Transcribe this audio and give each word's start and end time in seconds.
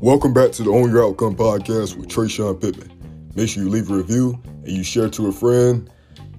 Welcome 0.00 0.32
back 0.34 0.50
to 0.52 0.64
the 0.64 0.70
Own 0.72 0.90
Your 0.90 1.04
Outcome 1.04 1.36
podcast 1.36 1.96
with 1.96 2.08
Trayshawn 2.08 2.60
Pittman. 2.60 3.30
Make 3.36 3.48
sure 3.48 3.62
you 3.62 3.68
leave 3.68 3.88
a 3.92 3.94
review 3.94 4.40
and 4.44 4.68
you 4.68 4.82
share 4.82 5.08
to 5.10 5.28
a 5.28 5.32
friend, 5.32 5.88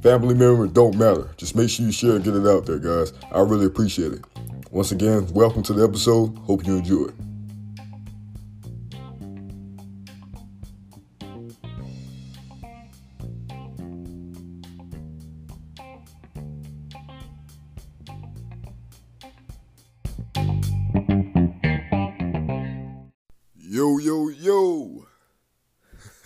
family 0.04 0.36
member, 0.36 0.68
don't 0.68 0.98
matter. 0.98 1.30
Just 1.38 1.56
make 1.56 1.70
sure 1.70 1.86
you 1.86 1.94
share 1.94 2.18
and 2.18 2.24
get 2.26 2.36
it 2.36 2.46
out 2.46 2.66
there, 2.66 2.80
guys. 2.80 3.14
I 3.32 3.40
really 3.40 3.68
appreciate 3.68 4.12
it. 4.12 4.26
Once 4.72 4.92
again, 4.92 5.28
welcome 5.34 5.64
to 5.64 5.72
the 5.72 5.86
episode. 5.86 6.38
Hope 6.40 6.68
you 6.68 6.80
enjoy 6.80 7.06
it. 7.06 7.31
Yo, 24.02 24.30
yo. 24.30 25.06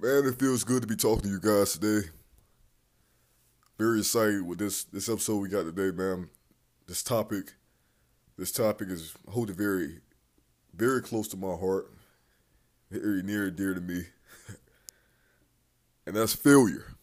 Man, 0.00 0.24
it 0.24 0.38
feels 0.38 0.64
good 0.64 0.80
to 0.80 0.88
be 0.88 0.96
talking 0.96 1.24
to 1.24 1.28
you 1.28 1.38
guys 1.38 1.74
today. 1.74 2.08
Very 3.78 3.98
excited 3.98 4.40
with 4.40 4.58
this 4.58 4.84
this 4.84 5.10
episode 5.10 5.42
we 5.42 5.50
got 5.50 5.64
today, 5.64 5.94
man. 5.94 6.30
This 6.86 7.02
topic, 7.02 7.52
this 8.38 8.50
topic 8.50 8.88
is 8.88 9.14
holding 9.28 9.56
very, 9.56 9.98
very 10.74 11.02
close 11.02 11.28
to 11.28 11.36
my 11.36 11.54
heart, 11.54 11.92
very 12.90 13.22
near 13.22 13.48
and 13.48 13.56
dear 13.56 13.74
to 13.74 13.82
me, 13.82 14.04
and 16.06 16.16
that's 16.16 16.34
failure. 16.34 16.94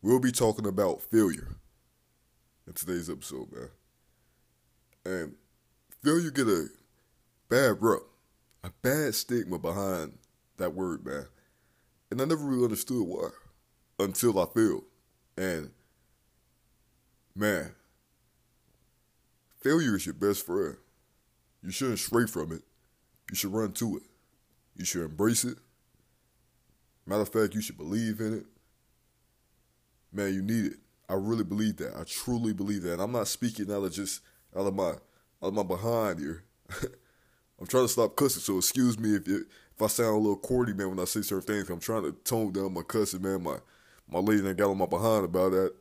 We'll 0.00 0.20
be 0.20 0.32
talking 0.32 0.66
about 0.66 1.02
failure 1.02 1.56
in 2.66 2.72
today's 2.72 3.10
episode, 3.10 3.52
man. 3.52 3.68
And 5.04 5.34
failure 6.02 6.30
get 6.30 6.48
a 6.48 6.68
bad 7.48 7.76
rep, 7.80 8.00
a 8.62 8.70
bad 8.82 9.14
stigma 9.14 9.58
behind 9.58 10.18
that 10.56 10.74
word, 10.74 11.04
man. 11.04 11.26
And 12.10 12.20
I 12.20 12.24
never 12.24 12.44
really 12.44 12.64
understood 12.64 13.06
why 13.06 13.28
until 13.98 14.38
I 14.38 14.46
failed. 14.46 14.84
And 15.36 15.70
man, 17.34 17.74
failure 19.62 19.96
is 19.96 20.06
your 20.06 20.14
best 20.14 20.44
friend. 20.44 20.76
You 21.62 21.70
shouldn't 21.70 21.98
stray 21.98 22.26
from 22.26 22.52
it. 22.52 22.62
You 23.30 23.36
should 23.36 23.52
run 23.52 23.72
to 23.72 23.98
it. 23.98 24.02
You 24.76 24.84
should 24.84 25.04
embrace 25.04 25.44
it. 25.44 25.58
Matter 27.06 27.22
of 27.22 27.28
fact, 27.30 27.54
you 27.54 27.60
should 27.60 27.76
believe 27.76 28.20
in 28.20 28.34
it. 28.38 28.46
Man, 30.12 30.32
you 30.32 30.42
need 30.42 30.66
it. 30.66 30.78
I 31.08 31.14
really 31.14 31.44
believe 31.44 31.76
that. 31.78 31.96
I 31.96 32.04
truly 32.04 32.52
believe 32.52 32.82
that. 32.82 32.94
And 32.94 33.02
I'm 33.02 33.12
not 33.12 33.28
speaking 33.28 33.70
out 33.72 33.82
of 33.82 33.92
just 33.92 34.22
out 34.56 34.66
of 34.66 34.74
my 34.74 34.90
out 34.90 35.00
of 35.42 35.54
my 35.54 35.62
behind 35.62 36.20
here. 36.20 36.44
I'm 37.60 37.66
trying 37.66 37.84
to 37.84 37.88
stop 37.88 38.16
cussing, 38.16 38.42
so 38.42 38.58
excuse 38.58 38.98
me 38.98 39.16
if 39.16 39.26
you, 39.26 39.46
if 39.74 39.82
I 39.82 39.86
sound 39.88 40.14
a 40.14 40.18
little 40.18 40.36
corny, 40.36 40.72
man, 40.72 40.90
when 40.90 41.00
I 41.00 41.04
say 41.04 41.22
certain 41.22 41.46
things. 41.46 41.70
I'm 41.70 41.80
trying 41.80 42.02
to 42.02 42.12
tone 42.24 42.52
down 42.52 42.72
my 42.72 42.82
cussing, 42.82 43.22
man. 43.22 43.42
My 43.42 43.56
my 44.10 44.20
lady 44.20 44.40
that 44.42 44.56
got 44.56 44.70
on 44.70 44.78
my 44.78 44.86
behind 44.86 45.24
about 45.24 45.52
that, 45.52 45.74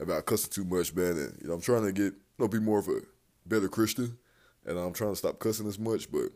about 0.00 0.26
cussing 0.26 0.50
too 0.50 0.64
much, 0.64 0.94
man. 0.94 1.18
And 1.18 1.38
you 1.40 1.48
know, 1.48 1.54
I'm 1.54 1.60
trying 1.60 1.84
to 1.84 1.92
get, 1.92 2.14
you 2.14 2.38
know, 2.38 2.48
be 2.48 2.60
more 2.60 2.78
of 2.78 2.88
a 2.88 3.00
better 3.46 3.68
Christian, 3.68 4.16
and 4.64 4.78
I'm 4.78 4.92
trying 4.92 5.12
to 5.12 5.16
stop 5.16 5.38
cussing 5.38 5.66
as 5.66 5.78
much, 5.78 6.10
but 6.10 6.30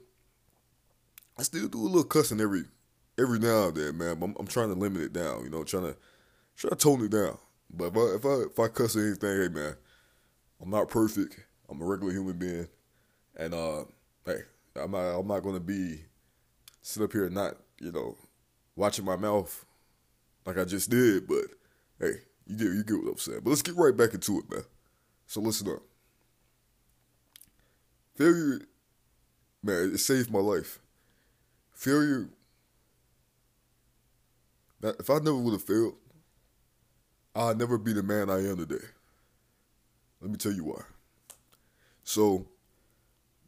I 1.38 1.42
still 1.42 1.68
do 1.68 1.80
a 1.80 1.82
little 1.82 2.04
cussing 2.04 2.40
every 2.40 2.64
every 3.18 3.38
now 3.38 3.68
and 3.68 3.76
then, 3.76 3.98
man. 3.98 4.18
I'm, 4.22 4.34
I'm 4.38 4.46
trying 4.46 4.68
to 4.68 4.74
limit 4.74 5.02
it 5.02 5.12
down, 5.12 5.44
you 5.44 5.50
know, 5.50 5.64
trying 5.64 5.84
to 5.84 5.96
try 6.56 6.70
to 6.70 6.76
tone 6.76 7.04
it 7.04 7.10
down. 7.10 7.38
But 7.70 7.86
if 7.86 7.96
I 7.96 8.00
if 8.00 8.24
I 8.24 8.34
if 8.50 8.58
I 8.58 8.68
cuss 8.68 8.96
anything, 8.96 9.42
hey 9.42 9.48
man, 9.48 9.74
I'm 10.60 10.70
not 10.70 10.88
perfect. 10.88 11.38
I'm 11.68 11.80
a 11.80 11.84
regular 11.84 12.12
human 12.12 12.36
being, 12.36 12.68
and 13.36 13.54
uh, 13.54 13.84
hey, 14.26 14.42
I'm 14.76 14.90
not 14.90 15.18
I'm 15.18 15.26
not 15.26 15.42
gonna 15.42 15.60
be 15.60 16.00
sit 16.80 17.02
up 17.02 17.12
here 17.12 17.26
and 17.26 17.34
not 17.34 17.56
you 17.80 17.92
know 17.92 18.16
watching 18.76 19.04
my 19.04 19.16
mouth 19.16 19.64
like 20.46 20.58
I 20.58 20.64
just 20.64 20.90
did. 20.90 21.26
But 21.26 21.44
hey, 22.00 22.12
you 22.46 22.56
get 22.56 22.72
you 22.72 22.84
get 22.84 23.04
what 23.04 23.12
I'm 23.12 23.18
saying. 23.18 23.40
But 23.42 23.50
let's 23.50 23.62
get 23.62 23.76
right 23.76 23.96
back 23.96 24.14
into 24.14 24.38
it, 24.38 24.50
man. 24.50 24.64
So 25.26 25.40
listen 25.40 25.68
up. 25.68 25.82
Failure, 28.16 28.60
man, 29.62 29.92
it 29.94 29.98
saved 29.98 30.30
my 30.30 30.38
life. 30.38 30.78
Failure. 31.72 32.28
If 34.82 35.08
I 35.10 35.18
never 35.18 35.36
would 35.36 35.52
have 35.52 35.62
failed, 35.62 35.94
I'd 37.34 37.58
never 37.58 37.78
be 37.78 37.92
the 37.92 38.02
man 38.02 38.28
I 38.28 38.38
am 38.38 38.56
today. 38.56 38.84
Let 40.20 40.30
me 40.30 40.36
tell 40.36 40.52
you 40.52 40.64
why. 40.64 40.82
So, 42.04 42.46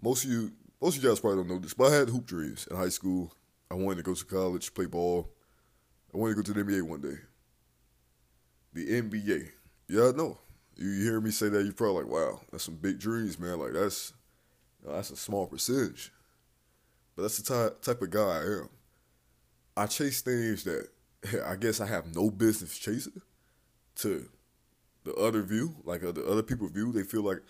most 0.01 0.25
of 0.25 0.31
you, 0.31 0.53
most 0.85 0.99
of 0.99 1.03
you 1.03 1.09
guys 1.09 1.19
probably 1.19 1.39
don't 1.39 1.49
know 1.49 1.59
this, 1.59 1.73
but 1.73 1.91
I 1.91 1.97
had 1.97 2.11
hoop 2.11 2.27
dreams 2.27 2.69
in 2.71 2.77
high 2.77 2.91
school. 2.91 3.33
I 3.71 3.75
wanted 3.75 3.97
to 3.97 4.03
go 4.03 4.13
to 4.13 4.25
college, 4.27 4.75
play 4.75 4.85
ball. 4.85 5.31
I 6.13 6.19
wanted 6.19 6.35
to 6.35 6.43
go 6.43 6.53
to 6.53 6.63
the 6.63 6.73
NBA 6.73 6.83
one 6.83 7.01
day. 7.01 7.17
The 8.75 9.01
NBA. 9.01 9.49
Yeah, 9.89 10.09
I 10.09 10.13
know. 10.13 10.37
You 10.77 10.91
hear 11.03 11.23
me 11.23 11.31
say 11.31 11.49
that, 11.49 11.65
you're 11.65 11.73
probably 11.73 12.03
like, 12.03 12.13
wow, 12.13 12.43
that's 12.53 12.65
some 12.65 12.75
big 12.75 12.99
dreams, 12.99 13.39
man. 13.39 13.61
Like, 13.61 13.73
that's 13.73 14.13
you 14.83 14.91
know, 14.91 14.97
that's 14.97 15.11
a 15.11 15.17
small 15.17 15.47
percentage. 15.47 16.13
But 17.17 17.23
that's 17.23 17.39
the 17.39 17.55
type, 17.55 17.81
type 17.81 18.03
of 18.03 18.11
guy 18.11 18.21
I 18.21 18.43
am. 18.43 18.69
I 19.79 19.87
chase 19.87 20.21
things 20.21 20.65
that 20.65 20.89
I 21.47 21.57
guess 21.57 21.81
I 21.81 21.87
have 21.87 22.15
no 22.15 22.31
business 22.31 22.77
chasing 22.77 23.23
to 23.97 24.29
the 25.05 25.15
other 25.15 25.41
view, 25.45 25.77
like 25.83 26.05
uh, 26.05 26.13
the 26.13 26.27
other 26.27 26.43
people 26.43 26.69
view. 26.69 26.93
They 26.93 27.05
feel 27.05 27.23
like, 27.23 27.41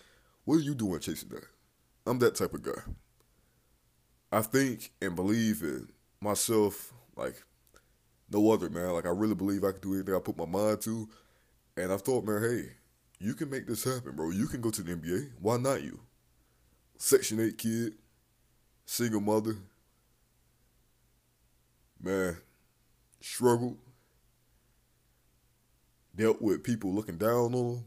what 0.45 0.55
are 0.55 0.61
you 0.61 0.73
doing 0.73 1.01
chasing 1.01 1.29
that? 1.29 1.43
I'm 2.05 2.19
that 2.19 2.35
type 2.35 2.53
of 2.53 2.63
guy. 2.63 2.81
I 4.35 4.41
think 4.41 4.91
and 5.01 5.15
believe 5.15 5.61
in 5.61 5.87
myself 6.19 6.91
like 7.15 7.41
no 8.29 8.51
other, 8.51 8.69
man. 8.69 8.91
Like 8.91 9.05
I 9.05 9.11
really 9.11 9.33
believe 9.33 9.63
I 9.63 9.71
can 9.71 9.79
do 9.79 9.93
anything 9.93 10.13
I 10.13 10.19
put 10.19 10.35
my 10.35 10.45
mind 10.45 10.81
to. 10.81 11.07
And 11.77 11.89
I 11.89 11.95
thought, 11.95 12.25
man, 12.25 12.41
hey, 12.41 12.73
you 13.17 13.33
can 13.33 13.49
make 13.49 13.65
this 13.65 13.85
happen, 13.85 14.13
bro. 14.13 14.31
You 14.31 14.47
can 14.47 14.59
go 14.59 14.71
to 14.71 14.81
the 14.81 14.93
NBA. 14.93 15.29
Why 15.39 15.55
not 15.55 15.83
you? 15.83 16.01
Section 16.97 17.39
8 17.39 17.57
kid, 17.57 17.93
single 18.85 19.21
mother. 19.21 19.55
Man, 22.01 22.35
struggled. 23.21 23.77
Dealt 26.13 26.41
with 26.41 26.61
people 26.61 26.93
looking 26.93 27.17
down 27.17 27.31
on 27.31 27.51
them. 27.53 27.83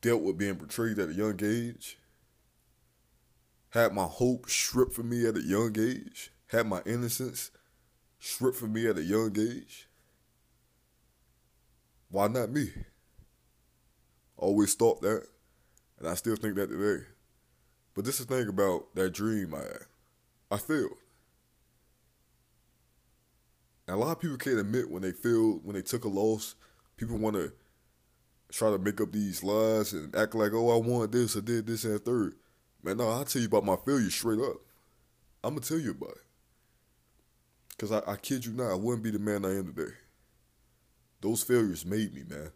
Dealt 0.00 0.22
with 0.22 0.38
being 0.38 0.54
betrayed 0.54 0.98
at 0.98 1.10
a 1.10 1.14
young 1.14 1.38
age. 1.44 1.98
Had 3.70 3.92
my 3.92 4.04
hope 4.04 4.48
stripped 4.48 4.94
from 4.94 5.10
me 5.10 5.26
at 5.26 5.36
a 5.36 5.42
young 5.42 5.76
age. 5.78 6.32
Had 6.48 6.66
my 6.66 6.80
innocence 6.86 7.50
stripped 8.18 8.56
from 8.56 8.72
me 8.72 8.86
at 8.86 8.98
a 8.98 9.02
young 9.02 9.36
age. 9.38 9.88
Why 12.10 12.28
not 12.28 12.50
me? 12.50 12.70
Always 14.36 14.74
thought 14.74 15.02
that. 15.02 15.26
And 15.98 16.08
I 16.08 16.14
still 16.14 16.36
think 16.36 16.54
that 16.56 16.68
today. 16.68 17.04
But 17.94 18.04
this 18.04 18.20
is 18.20 18.26
the 18.26 18.36
thing 18.36 18.48
about 18.48 18.94
that 18.94 19.14
dream 19.14 19.54
I 19.54 19.60
had. 19.60 19.86
I 20.50 20.58
failed. 20.58 20.96
And 23.86 23.96
a 23.96 23.98
lot 23.98 24.12
of 24.12 24.20
people 24.20 24.36
can't 24.36 24.58
admit 24.58 24.90
when 24.90 25.02
they 25.02 25.12
failed, 25.12 25.64
when 25.64 25.74
they 25.74 25.82
took 25.82 26.04
a 26.04 26.08
loss. 26.08 26.54
People 26.96 27.18
want 27.18 27.36
to 27.36 27.52
try 28.50 28.70
to 28.70 28.78
make 28.78 29.00
up 29.00 29.12
these 29.12 29.42
lies 29.42 29.92
and 29.92 30.14
act 30.14 30.34
like, 30.34 30.52
oh, 30.52 30.70
I 30.70 30.86
want 30.86 31.12
this, 31.12 31.36
I 31.36 31.40
did 31.40 31.66
this, 31.66 31.84
and 31.84 32.00
third. 32.04 32.34
Man, 32.86 32.98
no, 32.98 33.08
I'll 33.08 33.24
tell 33.24 33.42
you 33.42 33.48
about 33.48 33.64
my 33.64 33.74
failure 33.84 34.10
straight 34.10 34.38
up. 34.38 34.58
I'm 35.42 35.58
to 35.58 35.68
tell 35.68 35.80
you 35.80 35.90
about 35.90 36.10
it. 36.10 36.24
Because 37.70 37.90
I, 37.90 38.00
I 38.06 38.14
kid 38.14 38.46
you 38.46 38.52
not, 38.52 38.70
I 38.70 38.74
wouldn't 38.76 39.02
be 39.02 39.10
the 39.10 39.18
man 39.18 39.44
I 39.44 39.56
am 39.56 39.74
today. 39.74 39.92
Those 41.20 41.42
failures 41.42 41.84
made 41.84 42.14
me, 42.14 42.22
man. 42.28 42.52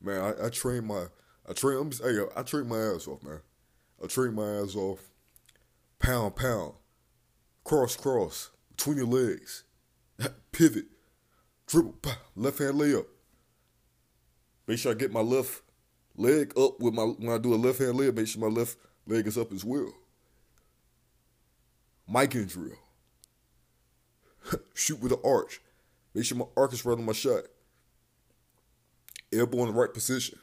Man, 0.00 0.18
I, 0.18 0.46
I 0.46 0.48
trained 0.48 0.86
my, 0.86 1.08
I 1.46 1.52
train, 1.52 1.76
I'm 1.76 1.90
hey, 1.90 2.24
I 2.34 2.42
trained 2.42 2.70
my 2.70 2.78
ass 2.78 3.06
off, 3.06 3.22
man. 3.22 3.40
I 4.02 4.06
trained 4.06 4.34
my 4.34 4.48
ass 4.62 4.74
off, 4.74 5.00
pound, 5.98 6.36
pound, 6.36 6.72
cross, 7.64 7.96
cross, 7.96 8.50
between 8.74 8.96
your 8.96 9.08
legs, 9.08 9.64
pivot, 10.52 10.86
dribble, 11.66 11.96
left 12.34 12.60
hand 12.60 12.80
layup. 12.80 13.04
Make 14.66 14.78
sure 14.78 14.92
I 14.92 14.94
get 14.94 15.12
my 15.12 15.20
left 15.20 15.60
leg 16.16 16.52
up 16.58 16.80
with 16.80 16.94
my 16.94 17.02
when 17.02 17.34
I 17.34 17.38
do 17.38 17.54
a 17.54 17.56
left 17.56 17.78
hand 17.78 17.94
layup. 17.94 18.16
Make 18.16 18.26
sure 18.26 18.48
my 18.48 18.54
left 18.54 18.76
leg 19.06 19.26
is 19.26 19.38
up 19.38 19.52
as 19.52 19.64
well. 19.64 19.92
Mikan 22.10 22.48
drill. 22.52 22.76
Shoot 24.74 25.00
with 25.00 25.12
an 25.12 25.18
arch. 25.24 25.60
Make 26.14 26.24
sure 26.24 26.38
my 26.38 26.46
arc 26.56 26.72
is 26.72 26.84
right 26.84 26.98
on 26.98 27.04
my 27.04 27.12
shot. 27.12 27.44
Elbow 29.32 29.62
in 29.62 29.66
the 29.66 29.72
right 29.72 29.92
position. 29.92 30.38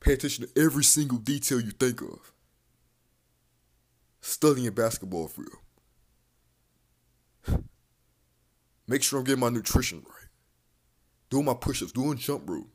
Pay 0.00 0.14
attention 0.14 0.46
to 0.46 0.60
every 0.60 0.84
single 0.84 1.18
detail 1.18 1.60
you 1.60 1.70
think 1.70 2.00
of. 2.00 2.32
Studying 4.20 4.72
basketball 4.72 5.28
for 5.28 5.44
real. 7.46 7.64
Make 8.88 9.02
sure 9.02 9.18
I'm 9.18 9.24
getting 9.24 9.40
my 9.40 9.50
nutrition 9.50 9.98
right. 9.98 10.28
Doing 11.30 11.44
my 11.44 11.54
push 11.54 11.82
ups, 11.82 11.92
doing 11.92 12.16
jump 12.16 12.48
rope. 12.48 12.73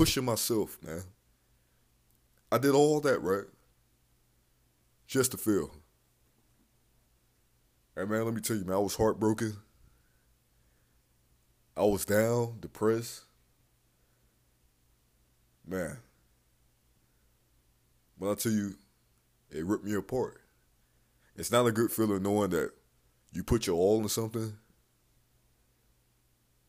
Pushing 0.00 0.24
myself, 0.24 0.78
man. 0.82 1.02
I 2.50 2.56
did 2.56 2.74
all 2.74 3.02
that, 3.02 3.20
right? 3.20 3.44
Just 5.06 5.32
to 5.32 5.36
feel. 5.36 5.70
And 7.94 8.08
man, 8.08 8.24
let 8.24 8.32
me 8.32 8.40
tell 8.40 8.56
you, 8.56 8.64
man, 8.64 8.76
I 8.76 8.78
was 8.78 8.96
heartbroken. 8.96 9.58
I 11.76 11.82
was 11.82 12.06
down, 12.06 12.60
depressed. 12.60 13.24
Man, 15.66 15.98
when 18.16 18.30
I 18.30 18.34
tell 18.36 18.52
you, 18.52 18.76
it 19.50 19.66
ripped 19.66 19.84
me 19.84 19.92
apart. 19.92 20.40
It's 21.36 21.52
not 21.52 21.66
a 21.66 21.72
good 21.72 21.90
feeling 21.90 22.22
knowing 22.22 22.48
that 22.52 22.70
you 23.32 23.44
put 23.44 23.66
your 23.66 23.76
all 23.76 23.98
into 23.98 24.08
something 24.08 24.54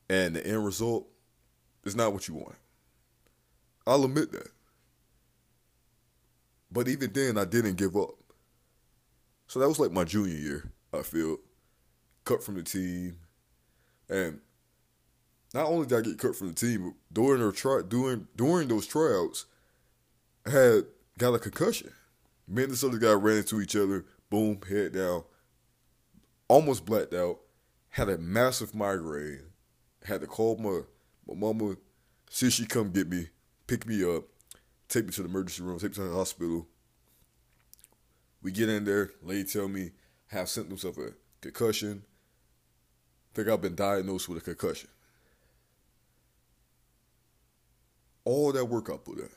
and 0.10 0.36
the 0.36 0.46
end 0.46 0.66
result 0.66 1.08
is 1.86 1.96
not 1.96 2.12
what 2.12 2.28
you 2.28 2.34
want. 2.34 2.56
I'll 3.86 4.06
admit 4.06 4.32
that. 4.32 4.50
But 6.72 6.88
even 6.88 7.12
then, 7.12 7.38
I 7.38 7.46
didn't 7.46 7.76
give 7.76 7.96
up. 7.96 8.16
So 9.48 9.60
that 9.60 9.68
was 9.68 9.80
like 9.80 9.92
my 9.92 10.06
junior 10.06 10.34
year, 10.34 10.72
I 10.94 11.02
feel. 11.02 11.38
Cut 12.24 12.44
from 12.44 12.56
the 12.56 12.64
team. 12.64 13.18
And 14.10 14.40
not 15.54 15.66
only 15.66 15.88
did 15.88 15.98
I 15.98 16.02
get 16.02 16.18
cut 16.18 16.36
from 16.36 16.48
the 16.48 16.54
team, 16.54 16.84
but 16.84 16.94
during, 17.14 17.42
their 17.42 17.52
try, 17.52 17.82
during, 17.88 18.28
during 18.36 18.68
those 18.68 18.88
tryouts, 18.88 19.46
I 20.46 20.52
had 20.52 20.86
got 21.18 21.34
a 21.34 21.40
concussion. 21.40 21.92
Me 22.48 22.64
and 22.64 22.72
this 22.72 22.84
other 22.84 22.98
guy 22.98 23.14
ran 23.14 23.38
into 23.38 23.62
each 23.62 23.76
other, 23.76 24.06
boom, 24.30 24.60
head 24.68 24.94
down, 24.94 25.24
almost 26.48 26.86
blacked 26.86 27.14
out, 27.14 27.40
had 27.90 28.10
a 28.10 28.18
massive 28.18 28.74
migraine, 28.74 29.44
had 30.04 30.22
to 30.22 30.28
call 30.28 30.58
my, 30.58 30.82
my 31.28 31.36
mama, 31.36 31.76
see 32.30 32.50
she 32.50 32.66
come 32.66 32.92
get 32.92 33.10
me, 33.10 33.28
pick 33.72 33.88
me 33.88 34.04
up, 34.04 34.26
take 34.90 35.06
me 35.06 35.12
to 35.12 35.24
the 35.24 35.30
emergency 35.30 35.64
room, 35.64 35.80
take 35.80 35.92
me 35.92 35.96
to 35.96 36.04
the 36.04 36.14
hospital. 36.14 36.68
We 38.42 38.52
get 38.52 38.68
in 38.68 38.84
there, 38.84 39.12
lady 39.24 39.46
tell 39.46 39.70
me 39.70 39.92
have 40.28 40.50
symptoms 40.50 40.84
of 40.84 40.98
a 40.98 41.12
concussion. 41.40 42.04
Think 43.34 43.48
I've 43.48 43.62
been 43.62 43.76
diagnosed 43.76 44.28
with 44.28 44.40
a 44.40 44.42
concussion. 44.42 44.90
All 48.26 48.52
that 48.52 48.66
work 48.66 48.90
I 48.90 48.98
put 48.98 49.20
in. 49.20 49.30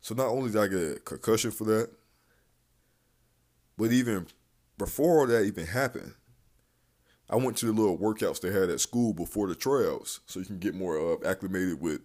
So 0.00 0.16
not 0.16 0.26
only 0.26 0.50
did 0.50 0.60
I 0.60 0.66
get 0.66 0.96
a 0.96 1.00
concussion 1.00 1.52
for 1.52 1.64
that, 1.64 1.90
but 3.78 3.92
even 3.92 4.26
before 4.76 5.28
that 5.28 5.44
even 5.44 5.66
happened, 5.66 6.14
I 7.30 7.36
went 7.36 7.56
to 7.58 7.66
the 7.66 7.72
little 7.72 7.96
workouts 7.96 8.40
they 8.40 8.50
had 8.50 8.70
at 8.70 8.80
school 8.80 9.14
before 9.14 9.48
the 9.48 9.54
tryouts, 9.54 10.20
so 10.26 10.40
you 10.40 10.46
can 10.46 10.58
get 10.58 10.74
more 10.74 10.98
uh, 10.98 11.28
acclimated 11.28 11.80
with, 11.80 12.00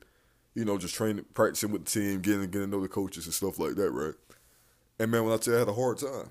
you 0.54 0.64
know, 0.64 0.78
just 0.78 0.96
training, 0.96 1.26
practicing 1.34 1.72
with 1.72 1.86
the 1.86 1.92
team, 1.92 2.22
getting 2.22 2.42
getting 2.42 2.52
to 2.52 2.68
know 2.68 2.82
the 2.82 2.88
coaches 2.88 3.26
and 3.26 3.34
stuff 3.34 3.60
like 3.60 3.76
that, 3.76 3.92
right? 3.92 4.14
And 5.00 5.12
man, 5.12 5.26
when 5.26 5.34
I 5.34 5.38
tell 5.38 5.54
you 5.54 5.58
I 5.58 5.60
had 5.60 5.68
a 5.68 5.74
hard 5.74 5.98
time, 5.98 6.30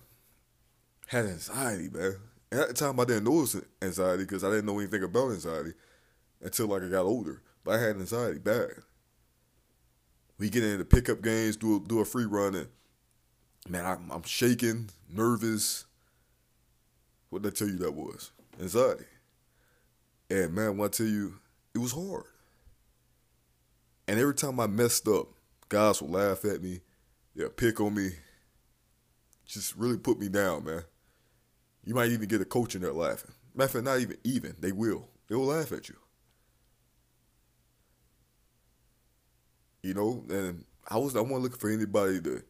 had 1.08 1.26
anxiety, 1.26 1.90
man. 1.90 2.16
And 2.52 2.60
at 2.60 2.68
the 2.68 2.74
time, 2.74 3.00
I 3.00 3.04
didn't 3.04 3.26
it 3.56 3.64
anxiety 3.82 4.24
because 4.24 4.44
I 4.44 4.50
didn't 4.50 4.66
know 4.66 4.78
anything 4.78 5.02
about 5.02 5.32
anxiety 5.32 5.72
until 6.40 6.68
like 6.68 6.84
I 6.84 6.88
got 6.88 7.04
older. 7.04 7.42
But 7.64 7.74
I 7.74 7.82
had 7.82 7.96
anxiety 7.96 8.38
bad 8.38 8.70
we 10.38 10.50
get 10.50 10.64
into 10.64 10.84
pickup 10.84 11.22
games, 11.22 11.56
do 11.56 11.76
a, 11.76 11.80
do 11.80 12.00
a 12.00 12.04
free 12.04 12.26
run, 12.26 12.54
and 12.54 12.68
man, 13.68 13.84
I'm, 13.84 14.10
I'm 14.10 14.22
shaking, 14.22 14.90
nervous. 15.08 15.84
What 17.30 17.42
did 17.42 17.52
I 17.52 17.54
tell 17.54 17.68
you 17.68 17.78
that 17.78 17.94
was? 17.94 18.32
Anxiety. 18.60 19.04
And 20.30 20.54
man, 20.54 20.76
when 20.76 20.88
I 20.88 20.90
tell 20.90 21.06
you, 21.06 21.34
it 21.74 21.78
was 21.78 21.92
hard. 21.92 22.24
And 24.06 24.18
every 24.18 24.34
time 24.34 24.60
I 24.60 24.66
messed 24.66 25.08
up, 25.08 25.28
guys 25.68 26.00
would 26.00 26.10
laugh 26.10 26.44
at 26.44 26.62
me, 26.62 26.80
yeah, 27.34 27.46
pick 27.54 27.80
on 27.80 27.94
me, 27.94 28.10
just 29.46 29.76
really 29.76 29.98
put 29.98 30.18
me 30.18 30.28
down, 30.28 30.64
man. 30.64 30.82
You 31.84 31.94
might 31.94 32.10
even 32.10 32.28
get 32.28 32.40
a 32.40 32.46
coach 32.46 32.74
in 32.74 32.82
there 32.82 32.92
laughing. 32.92 33.32
Matter 33.54 33.66
of 33.66 33.70
fact, 33.72 33.84
not 33.84 34.00
even 34.00 34.16
even. 34.24 34.54
They 34.58 34.72
will. 34.72 35.08
They 35.28 35.34
will 35.34 35.46
laugh 35.46 35.72
at 35.72 35.88
you. 35.88 35.96
You 39.82 39.94
know, 39.94 40.24
and 40.30 40.64
I 40.88 40.96
was 40.96 41.14
I 41.14 41.20
wasn't 41.20 41.42
looking 41.42 41.58
for 41.58 41.70
anybody 41.70 42.20
to 42.22 42.42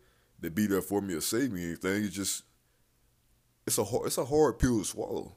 to 0.43 0.51
be 0.51 0.67
there 0.67 0.83
for 0.83 1.01
me 1.01 1.15
or 1.15 1.21
save 1.21 1.53
me 1.53 1.65
anything. 1.65 2.05
It's 2.05 2.15
just 2.15 2.45
it's 3.67 3.79
a 3.79 3.85
hard 3.85 4.07
it's 4.07 4.19
a 4.19 4.25
hard 4.25 4.59
pill 4.59 4.79
to 4.79 4.85
swallow. 4.85 5.37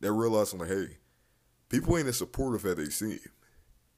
That 0.00 0.12
realizing 0.12 0.58
like, 0.58 0.70
hey, 0.70 0.98
people 1.68 1.96
ain't 1.96 2.08
as 2.08 2.18
supportive 2.18 2.64
as 2.64 2.76
they 2.76 2.90
seem. 2.90 3.20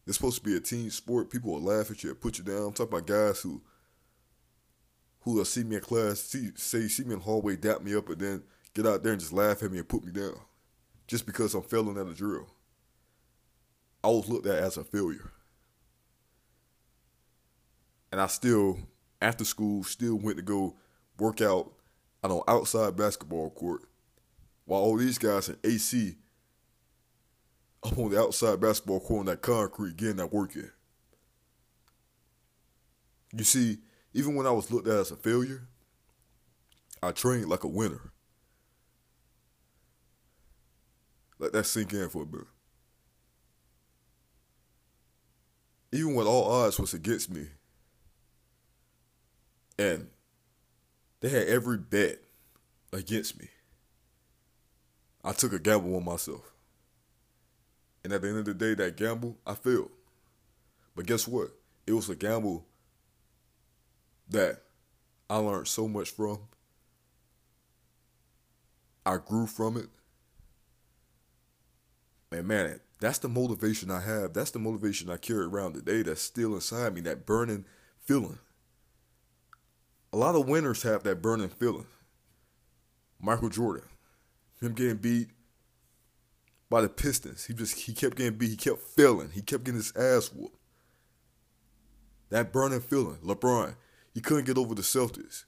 It's 0.07 0.17
supposed 0.17 0.39
to 0.39 0.45
be 0.45 0.57
a 0.57 0.61
team 0.61 0.91
sport. 0.91 1.31
People 1.31 1.53
will 1.53 1.63
laugh 1.63 1.91
at 1.91 2.03
you, 2.03 2.15
put 2.15 2.39
you 2.39 2.45
down. 2.45 2.67
I'm 2.67 2.73
talking 2.73 2.93
about 2.93 3.07
guys 3.07 3.41
who 3.41 3.63
who 5.21 5.35
will 5.35 5.45
see 5.45 5.63
me 5.63 5.77
in 5.77 5.83
class, 5.83 6.19
see 6.19 6.51
say 6.57 6.89
see 6.89 7.05
me 7.05 7.13
in 7.13 7.21
the 7.21 7.25
hallway, 7.25 7.55
dap 7.55 7.83
me 7.83 7.95
up, 7.95 8.09
and 8.09 8.19
then 8.19 8.43
get 8.75 8.87
out 8.87 9.03
there 9.03 9.13
and 9.13 9.21
just 9.21 9.33
laugh 9.33 9.63
at 9.63 9.71
me 9.71 9.79
and 9.79 9.89
put 9.89 10.05
me 10.05 10.11
down, 10.11 10.35
just 11.07 11.25
because 11.25 11.55
I'm 11.55 11.63
failing 11.63 11.99
at 11.99 12.09
a 12.09 12.15
drill. 12.15 12.49
I 14.03 14.09
was 14.09 14.29
looked 14.29 14.49
at 14.49 14.59
as 14.59 14.77
a 14.77 14.83
failure 14.83 15.31
and 18.13 18.21
I 18.21 18.27
still 18.27 18.79
after 19.21 19.45
school 19.45 19.83
still 19.83 20.17
went 20.17 20.37
to 20.37 20.43
go 20.43 20.77
work 21.19 21.41
out 21.41 21.73
on 22.23 22.31
an 22.31 22.43
outside 22.47 22.97
basketball 22.97 23.51
court 23.51 23.83
while 24.65 24.81
all 24.81 24.97
these 24.97 25.19
guys 25.19 25.49
in 25.49 25.57
AC 25.65 26.17
up 27.83 27.99
on 27.99 28.11
the 28.11 28.21
outside 28.21 28.61
basketball 28.61 29.01
court 29.01 29.21
on 29.21 29.27
that 29.27 29.43
concrete 29.43 29.97
getting 29.97 30.17
that 30.17 30.33
work 30.33 30.55
in. 30.55 30.71
You 33.35 33.45
see, 33.45 33.79
even 34.15 34.35
when 34.35 34.47
I 34.47 34.51
was 34.51 34.71
looked 34.71 34.87
at 34.87 34.95
as 34.95 35.11
a 35.11 35.17
failure, 35.17 35.67
I 37.03 37.13
trained 37.13 37.49
like 37.49 37.65
a 37.65 37.69
winner. 37.69 38.13
Let 41.39 41.53
that 41.53 41.65
sink 41.65 41.93
in 41.93 42.09
for 42.09 42.23
a 42.23 42.27
bit. 42.27 42.47
Even 45.91 46.15
when 46.15 46.27
all 46.27 46.45
odds 46.45 46.79
was 46.79 46.95
against 46.95 47.31
me, 47.31 47.49
and 49.79 50.09
they 51.21 51.29
had 51.29 51.49
every 51.49 51.79
bet 51.79 52.19
against 52.93 53.39
me. 53.41 53.49
I 55.25 55.33
took 55.33 55.53
a 55.53 55.59
gamble 55.59 55.97
on 55.97 56.05
myself. 56.05 56.53
And 58.05 58.13
at 58.13 58.23
the 58.23 58.29
end 58.29 58.39
of 58.39 58.45
the 58.45 58.55
day, 58.55 58.75
that 58.75 58.97
gamble, 58.97 59.39
I 59.47 59.55
failed. 59.55 59.91
But 60.97 61.07
guess 61.07 61.29
what? 61.29 61.51
It 61.87 61.93
was 61.93 62.11
a 62.11 62.17
gamble 62.17 62.67
that 64.29 64.63
I 65.31 65.37
learned 65.37 65.69
so 65.69 65.87
much 65.89 66.11
from. 66.11 66.41
I 69.07 69.17
grew 69.17 69.47
from 69.47 69.77
it. 69.77 69.89
And 72.31 72.47
man, 72.47 72.81
that's 73.01 73.19
the 73.19 73.29
motivation 73.29 73.91
I 73.91 74.01
have. 74.01 74.33
That's 74.33 74.51
the 74.51 74.59
motivation 74.59 75.11
I 75.11 75.17
carry 75.17 75.45
around 75.45 75.75
today 75.75 76.03
that's 76.03 76.23
still 76.23 76.55
inside 76.55 76.95
me, 76.95 77.01
that 77.03 77.27
burning 77.27 77.65
feeling 78.01 78.39
a 80.13 80.17
lot 80.17 80.35
of 80.35 80.47
winners 80.47 80.83
have 80.83 81.03
that 81.05 81.23
burning 81.23 81.49
feeling. 81.49 81.87
Michael 83.19 83.49
Jordan, 83.49 83.85
him 84.63 84.75
getting 84.75 84.97
beat 84.97 85.29
by 86.71 86.81
the 86.81 86.89
Pistons. 86.89 87.45
He 87.45 87.55
just 87.55 87.79
he 87.79 87.93
kept 87.93 88.17
getting 88.17 88.39
beat. 88.39 88.51
He 88.51 88.57
kept 88.57 88.81
failing. 88.81 89.31
He 89.31 89.43
kept 89.43 89.65
getting 89.65 89.79
his 89.79 89.95
ass 89.97 90.33
whooped. 90.33 90.59
That 92.31 92.53
burning 92.53 92.81
feeling. 92.81 93.19
LeBron, 93.23 93.75
he 94.15 94.21
couldn't 94.21 94.47
get 94.47 94.57
over 94.57 94.75
the 94.75 94.83
Celtics. 94.83 95.45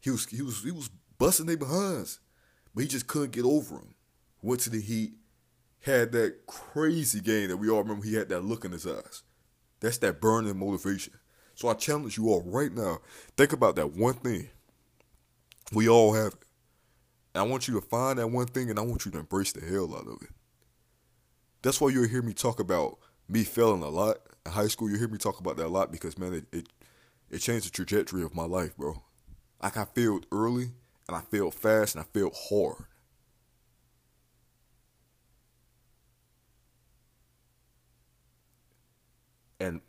He 0.00 0.10
was 0.10 0.26
he 0.26 0.42
was 0.42 0.62
he 0.62 0.70
was 0.70 0.88
busting 1.18 1.46
their 1.46 1.56
behinds, 1.56 2.20
but 2.74 2.82
he 2.82 2.88
just 2.88 3.08
couldn't 3.08 3.32
get 3.32 3.44
over 3.44 3.74
them. 3.74 3.94
Went 4.40 4.60
to 4.60 4.70
the 4.70 4.80
Heat, 4.80 5.14
had 5.80 6.12
that 6.12 6.46
crazy 6.46 7.20
game 7.20 7.48
that 7.48 7.56
we 7.56 7.68
all 7.68 7.82
remember. 7.82 8.04
He 8.06 8.14
had 8.14 8.28
that 8.28 8.44
look 8.44 8.64
in 8.64 8.72
his 8.72 8.86
eyes. 8.86 9.22
That's 9.80 9.98
that 9.98 10.20
burning 10.20 10.58
motivation. 10.58 11.14
So 11.54 11.68
I 11.68 11.74
challenge 11.74 12.18
you 12.18 12.28
all 12.28 12.42
right 12.46 12.72
now. 12.72 12.98
Think 13.36 13.52
about 13.52 13.76
that 13.76 13.94
one 13.94 14.14
thing. 14.14 14.50
We 15.72 15.88
all 15.88 16.14
have 16.14 16.34
it. 16.34 16.45
And 17.36 17.42
I 17.42 17.46
want 17.50 17.68
you 17.68 17.74
to 17.74 17.82
find 17.82 18.18
that 18.18 18.28
one 18.28 18.46
thing 18.46 18.70
and 18.70 18.78
I 18.78 18.82
want 18.82 19.04
you 19.04 19.10
to 19.10 19.18
embrace 19.18 19.52
the 19.52 19.60
hell 19.60 19.94
out 19.94 20.06
of 20.06 20.22
it. 20.22 20.30
That's 21.60 21.78
why 21.82 21.90
you'll 21.90 22.08
hear 22.08 22.22
me 22.22 22.32
talk 22.32 22.60
about 22.60 22.96
me 23.28 23.44
failing 23.44 23.82
a 23.82 23.90
lot 23.90 24.16
in 24.46 24.52
high 24.52 24.68
school. 24.68 24.88
You'll 24.88 25.00
hear 25.00 25.08
me 25.08 25.18
talk 25.18 25.38
about 25.38 25.58
that 25.58 25.66
a 25.66 25.68
lot 25.68 25.92
because 25.92 26.16
man, 26.16 26.32
it, 26.32 26.46
it 26.50 26.68
it 27.28 27.38
changed 27.40 27.66
the 27.66 27.70
trajectory 27.72 28.22
of 28.22 28.34
my 28.34 28.46
life, 28.46 28.74
bro. 28.78 29.02
Like 29.62 29.76
I 29.76 29.84
failed 29.84 30.24
early 30.32 30.70
and 31.08 31.14
I 31.14 31.20
failed 31.20 31.54
fast 31.54 31.94
and 31.94 32.02
I 32.02 32.06
failed 32.18 32.34
hard. 32.48 32.86
And 39.60 39.82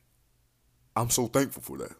I'm 0.98 1.10
so 1.10 1.28
thankful 1.28 1.62
for 1.62 1.78
that. 1.78 1.96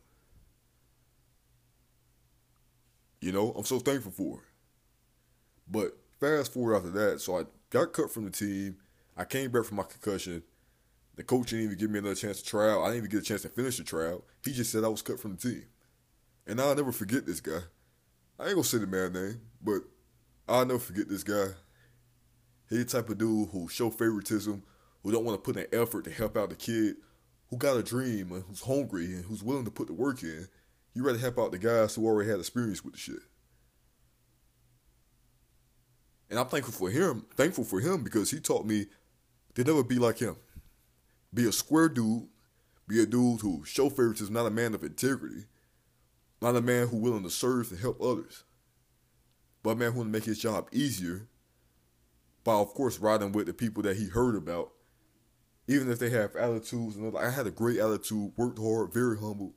You 3.22 3.32
know, 3.32 3.52
I'm 3.58 3.64
so 3.66 3.80
thankful 3.80 4.12
for 4.12 4.40
it. 4.40 4.47
But 5.70 5.98
fast 6.20 6.54
forward 6.54 6.76
after 6.76 6.90
that, 6.92 7.22
so 7.22 7.38
I 7.38 7.44
got 7.70 7.94
cut 7.94 8.12
from 8.12 8.26
the 8.26 8.32
team. 8.32 8.78
I 9.16 9.26
came 9.26 9.52
back 9.52 9.66
from 9.66 9.78
my 9.78 9.84
concussion. 9.84 10.44
The 11.16 11.24
coach 11.24 11.50
didn't 11.50 11.66
even 11.66 11.78
give 11.78 11.90
me 11.90 12.00
another 12.00 12.16
chance 12.16 12.42
to 12.42 12.48
try 12.48 12.70
out. 12.70 12.82
I 12.82 12.86
didn't 12.86 12.98
even 12.98 13.10
get 13.10 13.22
a 13.22 13.26
chance 13.26 13.42
to 13.42 13.50
finish 13.50 13.78
the 13.78 13.84
trial. 13.84 14.24
He 14.44 14.54
just 14.54 14.72
said 14.72 14.84
I 14.84 14.88
was 14.88 15.02
cut 15.02 15.20
from 15.20 15.36
the 15.36 15.38
team. 15.38 15.64
And 16.46 16.62
I'll 16.62 16.76
never 16.76 16.92
forget 16.92 17.26
this 17.26 17.42
guy. 17.42 17.60
I 18.40 18.46
ain't 18.46 18.54
gonna 18.54 18.64
say 18.64 18.78
the 18.78 18.88
man 18.88 19.14
name, 19.14 19.42
but 19.62 19.82
I'll 20.48 20.66
never 20.66 20.80
forget 20.80 21.10
this 21.10 21.24
guy. 21.24 21.48
He 22.70 22.78
the 22.78 22.86
type 22.86 23.10
of 23.10 23.18
dude 23.18 23.50
who 23.50 23.68
show 23.68 23.90
favoritism, 23.90 24.62
who 25.02 25.12
don't 25.12 25.26
want 25.26 25.44
to 25.44 25.52
put 25.52 25.62
an 25.62 25.68
effort 25.74 26.04
to 26.06 26.12
help 26.12 26.38
out 26.38 26.50
the 26.50 26.56
kid, 26.56 26.98
who 27.50 27.58
got 27.58 27.78
a 27.78 27.84
dream 27.84 28.32
and 28.32 28.44
who's 28.44 28.62
hungry 28.62 29.06
and 29.06 29.26
who's 29.26 29.44
willing 29.44 29.66
to 29.66 29.72
put 29.72 29.88
the 29.88 29.94
work 29.94 30.22
in. 30.22 30.48
You 30.94 31.04
rather 31.04 31.18
help 31.18 31.40
out 31.40 31.52
the 31.52 31.58
guys 31.58 31.96
who 31.96 32.06
already 32.06 32.30
had 32.30 32.40
experience 32.40 32.84
with 32.84 32.94
the 32.94 33.00
shit. 33.00 33.20
And 36.30 36.40
I'm 36.40 36.48
thankful 36.48 36.74
for 36.74 36.90
him, 36.90 37.26
thankful 37.36 37.64
for 37.64 37.80
him 37.80 38.04
because 38.04 38.32
he 38.32 38.40
taught 38.40 38.66
me 38.66 38.88
to 39.56 39.64
never 39.64 39.84
be 39.84 39.98
like 39.98 40.20
him. 40.20 40.36
Be 41.34 41.48
a 41.48 41.52
square 41.52 41.90
dude, 41.90 42.28
be 42.88 43.02
a 43.02 43.06
dude 43.06 43.42
who 43.42 43.64
show 43.66 43.90
favoritism, 43.90 44.34
not 44.34 44.46
a 44.46 44.52
man 44.52 44.74
of 44.74 44.84
integrity, 44.84 45.46
not 46.42 46.56
a 46.56 46.62
man 46.62 46.88
who 46.88 46.98
willing 46.98 47.24
to 47.24 47.30
serve 47.30 47.72
and 47.72 47.80
help 47.80 48.02
others, 48.02 48.44
but 49.64 49.72
a 49.72 49.76
man 49.76 49.92
who 49.92 50.04
to 50.04 50.10
make 50.10 50.26
his 50.26 50.40
job 50.40 50.68
easier 50.72 51.28
by, 52.44 52.54
of 52.54 52.74
course, 52.74 53.00
riding 53.00 53.32
with 53.32 53.48
the 53.48 53.54
people 53.54 53.84
that 53.84 53.98
he 53.98 54.08
heard 54.08 54.36
about, 54.36 54.72
even 55.68 55.92
if 55.92 56.00
they 56.00 56.10
have 56.10 56.36
attitudes. 56.36 56.96
And 56.96 57.18
I 57.18 57.30
had 57.30 57.48
a 57.48 57.52
great 57.52 57.80
attitude, 57.80 58.32
worked 58.38 58.60
hard, 58.60 58.94
very 58.94 59.18
humble, 59.18 59.54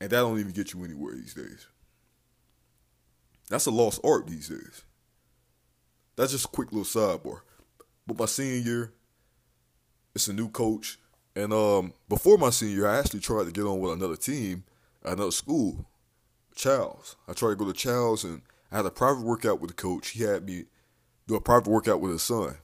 and 0.00 0.10
that 0.10 0.20
don't 0.20 0.40
even 0.40 0.52
get 0.52 0.72
you 0.72 0.84
anywhere 0.84 1.14
these 1.14 1.34
days. 1.34 1.66
That's 3.48 3.66
a 3.66 3.70
lost 3.70 4.00
art 4.02 4.26
these 4.26 4.48
days. 4.48 4.82
That's 6.16 6.32
just 6.32 6.46
a 6.46 6.48
quick 6.48 6.72
little 6.72 6.84
sidebar. 6.84 7.40
But 8.06 8.18
my 8.18 8.26
senior 8.26 8.58
year, 8.58 8.92
it's 10.14 10.28
a 10.28 10.32
new 10.32 10.48
coach. 10.48 10.98
And 11.34 11.52
um, 11.52 11.92
before 12.08 12.36
my 12.36 12.50
senior 12.50 12.76
year, 12.76 12.88
I 12.88 12.98
actually 12.98 13.20
tried 13.20 13.46
to 13.46 13.52
get 13.52 13.64
on 13.64 13.80
with 13.80 13.92
another 13.92 14.16
team 14.16 14.64
at 15.04 15.14
another 15.14 15.30
school, 15.30 15.86
Charles. 16.54 17.16
I 17.26 17.32
tried 17.32 17.50
to 17.50 17.56
go 17.56 17.66
to 17.66 17.72
Charles, 17.72 18.24
and 18.24 18.42
I 18.70 18.76
had 18.76 18.86
a 18.86 18.90
private 18.90 19.22
workout 19.22 19.60
with 19.60 19.70
the 19.70 19.76
coach. 19.76 20.10
He 20.10 20.22
had 20.22 20.44
me 20.44 20.64
do 21.26 21.36
a 21.36 21.40
private 21.40 21.70
workout 21.70 22.00
with 22.00 22.12
his 22.12 22.22
son. 22.22 22.56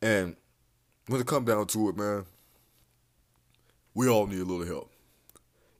And 0.00 0.36
when 1.06 1.20
it 1.20 1.26
come 1.26 1.44
down 1.44 1.66
to 1.66 1.88
it, 1.88 1.96
man, 1.96 2.24
we 3.94 4.08
all 4.08 4.26
need 4.26 4.40
a 4.40 4.44
little 4.44 4.66
help. 4.66 4.90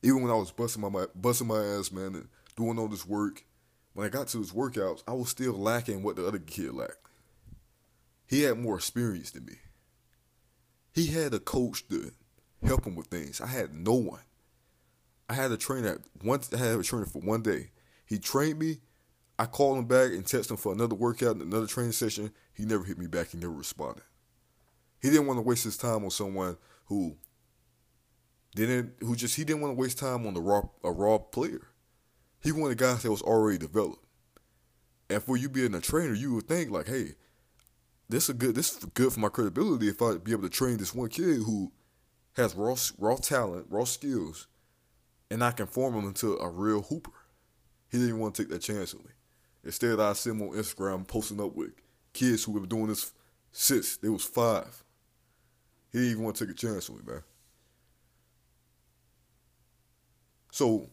Even 0.03 0.23
when 0.23 0.31
I 0.31 0.37
was 0.37 0.51
busting 0.51 0.83
my 0.83 1.07
busting 1.15 1.47
my 1.47 1.65
ass, 1.65 1.91
man, 1.91 2.15
and 2.15 2.29
doing 2.57 2.79
all 2.79 2.89
this 2.89 3.07
work, 3.07 3.43
when 3.95 4.07
I 4.07 4.11
got 4.11 4.29
to 4.29 4.39
his 4.39 4.53
workouts, 4.53 5.03
I 5.09 5.13
was 5.13 5.31
still 5.31 5.55
lacking 5.55 6.03
what 6.03 6.17
the 6.17 6.27
other 6.27 6.39
kid 6.39 6.75
lacked. 6.75 6.99
He 8.27 8.43
had 8.43 8.59
more 8.59 8.77
experience 8.77 9.31
than 9.31 9.47
me. 9.47 9.55
He 10.93 11.07
had 11.07 11.33
a 11.33 11.39
coach 11.39 11.89
to 11.89 12.13
help 12.65 12.85
him 12.85 12.97
with 12.97 13.07
things. 13.07 13.41
I 13.41 13.47
had 13.47 13.73
no 13.73 13.95
one. 13.95 14.21
I 15.29 15.35
had 15.35 15.53
a 15.53 15.57
trainer 15.57 16.01
once 16.23 16.53
I 16.53 16.59
had 16.59 16.79
a 16.79 16.83
trainer 16.83 17.07
for 17.07 17.21
one 17.21 17.43
day. 17.43 17.71
He 18.05 18.19
trained 18.19 18.59
me. 18.59 18.79
I 19.39 19.47
called 19.47 19.79
him 19.79 19.87
back 19.87 20.11
and 20.11 20.25
texted 20.25 20.53
him 20.53 20.57
for 20.57 20.73
another 20.73 20.95
workout, 20.95 21.37
and 21.37 21.43
another 21.43 21.67
training 21.67 21.93
session. 21.93 22.31
He 22.53 22.65
never 22.65 22.85
hit 22.85 22.99
me 22.99 23.07
back. 23.07 23.31
He 23.31 23.39
never 23.39 23.53
responded. 23.53 24.05
He 25.01 25.11
didn't 25.11 25.27
want 25.27 25.39
to 25.39 25.43
waste 25.43 25.65
his 25.65 25.77
time 25.77 26.05
on 26.05 26.11
someone 26.11 26.57
who 26.87 27.17
didn't, 28.55 28.95
who 29.01 29.17
just 29.17 29.37
he 29.37 29.45
didn't 29.45 29.63
want 29.63 29.77
to 29.77 29.81
waste 29.81 29.99
time 29.99 30.27
on 30.27 30.35
the 30.35 30.41
raw 30.41 30.63
a 30.83 30.93
raw 30.93 31.19
player. 31.19 31.69
He 32.45 32.53
wanted 32.53 32.77
guys 32.77 33.03
that 33.03 33.11
was 33.11 33.23
already 33.23 33.57
developed. 33.57 34.05
And 35.09 35.23
for 35.23 35.37
you 35.37 35.49
being 35.49 35.75
a 35.75 35.81
trainer, 35.81 36.13
you 36.13 36.35
would 36.35 36.47
think 36.47 36.71
like, 36.71 36.87
hey, 36.87 37.15
this 38.11 38.29
is 38.29 38.35
good. 38.35 38.55
This 38.55 38.77
is 38.77 38.85
good 38.85 39.15
for 39.15 39.21
my 39.21 39.31
credibility 39.31 39.89
if 39.89 40.03
I 40.03 40.19
be 40.19 40.33
able 40.33 40.43
to 40.43 40.51
train 40.51 40.77
this 40.77 40.95
one 40.95 41.09
kid 41.09 41.39
who 41.39 41.73
has 42.37 42.55
raw 42.55 42.77
raw 42.99 43.17
talent, 43.17 43.67
raw 43.71 43.85
skills, 43.85 44.47
and 45.31 45.43
I 45.43 45.53
can 45.53 45.67
form 45.67 45.95
him 45.95 46.07
into 46.07 46.37
a 46.37 46.51
real 46.51 46.83
hooper. 46.83 47.13
He 47.91 47.99
didn't 47.99 48.19
want 48.19 48.35
to 48.35 48.43
take 48.43 48.51
that 48.51 48.61
chance 48.61 48.93
with 48.93 49.07
me. 49.07 49.13
Instead, 49.65 49.99
I 49.99 50.13
see 50.13 50.31
him 50.31 50.43
on 50.43 50.51
Instagram 50.51 51.07
posting 51.07 51.41
up 51.41 51.55
with 51.55 51.71
kids 52.13 52.45
who 52.45 52.53
were 52.53 52.67
doing 52.67 52.89
this 52.89 53.13
since 53.53 53.97
they 53.97 54.11
was 54.11 54.25
five. 54.25 54.85
He 55.91 55.99
didn't 55.99 56.11
even 56.11 56.25
want 56.25 56.37
to 56.37 56.45
take 56.45 56.55
a 56.55 56.59
chance 56.59 56.91
with 56.91 57.07
me, 57.07 57.13
man. 57.15 57.23
So 60.51 60.91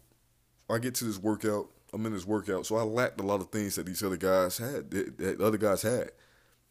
I 0.72 0.80
get 0.80 0.96
to 0.96 1.06
this 1.06 1.18
workout. 1.18 1.70
I'm 1.94 2.06
in 2.06 2.14
this 2.14 2.26
workout, 2.26 2.66
so 2.66 2.78
I 2.78 2.84
lacked 2.84 3.20
a 3.20 3.24
lot 3.24 3.42
of 3.42 3.50
things 3.50 3.76
that 3.76 3.86
these 3.86 4.02
other 4.02 4.18
guys 4.18 4.58
had. 4.58 4.90
That, 4.92 5.42
other 5.42 5.58
guys 5.58 5.82
had. 5.82 6.12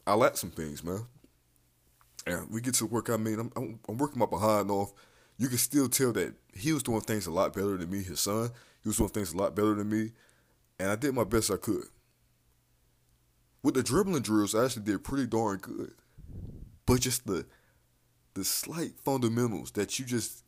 I 0.07 0.15
lacked 0.15 0.39
some 0.39 0.51
things, 0.51 0.83
man. 0.83 1.07
And 2.27 2.51
we 2.51 2.61
get 2.61 2.75
to 2.75 2.85
the 2.85 2.91
workout. 2.91 3.21
I 3.21 3.23
mean, 3.23 3.39
I'm, 3.39 3.53
I'm, 3.55 3.79
I'm 3.89 3.99
working 3.99 4.19
my 4.19 4.27
behind 4.27 4.71
off. 4.71 4.93
You 5.37 5.49
can 5.49 5.59
still 5.59 5.89
tell 5.89 6.13
that 6.13 6.35
he 6.55 6.73
was 6.73 6.83
doing 6.83 7.03
things 7.03 7.27
a 7.27 7.31
lot 7.31 7.53
better 7.53 7.77
than 7.77 7.91
me. 7.91 8.03
His 8.03 8.21
son, 8.21 8.51
he 8.83 8.89
was 8.89 8.97
doing 8.97 9.11
things 9.11 9.33
a 9.33 9.37
lot 9.37 9.55
better 9.55 9.75
than 9.75 9.89
me, 9.89 10.13
and 10.79 10.91
I 10.91 10.97
did 10.97 11.15
my 11.15 11.25
best 11.25 11.51
I 11.51 11.57
could. 11.57 11.85
With 13.63 13.75
the 13.75 13.83
dribbling 13.83 14.23
drills, 14.23 14.55
I 14.55 14.65
actually 14.65 14.85
did 14.85 15.05
pretty 15.05 15.27
darn 15.27 15.59
good. 15.59 15.93
But 16.87 17.01
just 17.01 17.27
the 17.27 17.47
the 18.35 18.45
slight 18.45 18.93
fundamentals 18.99 19.73
that 19.73 19.99
you 19.99 20.05
just 20.05 20.45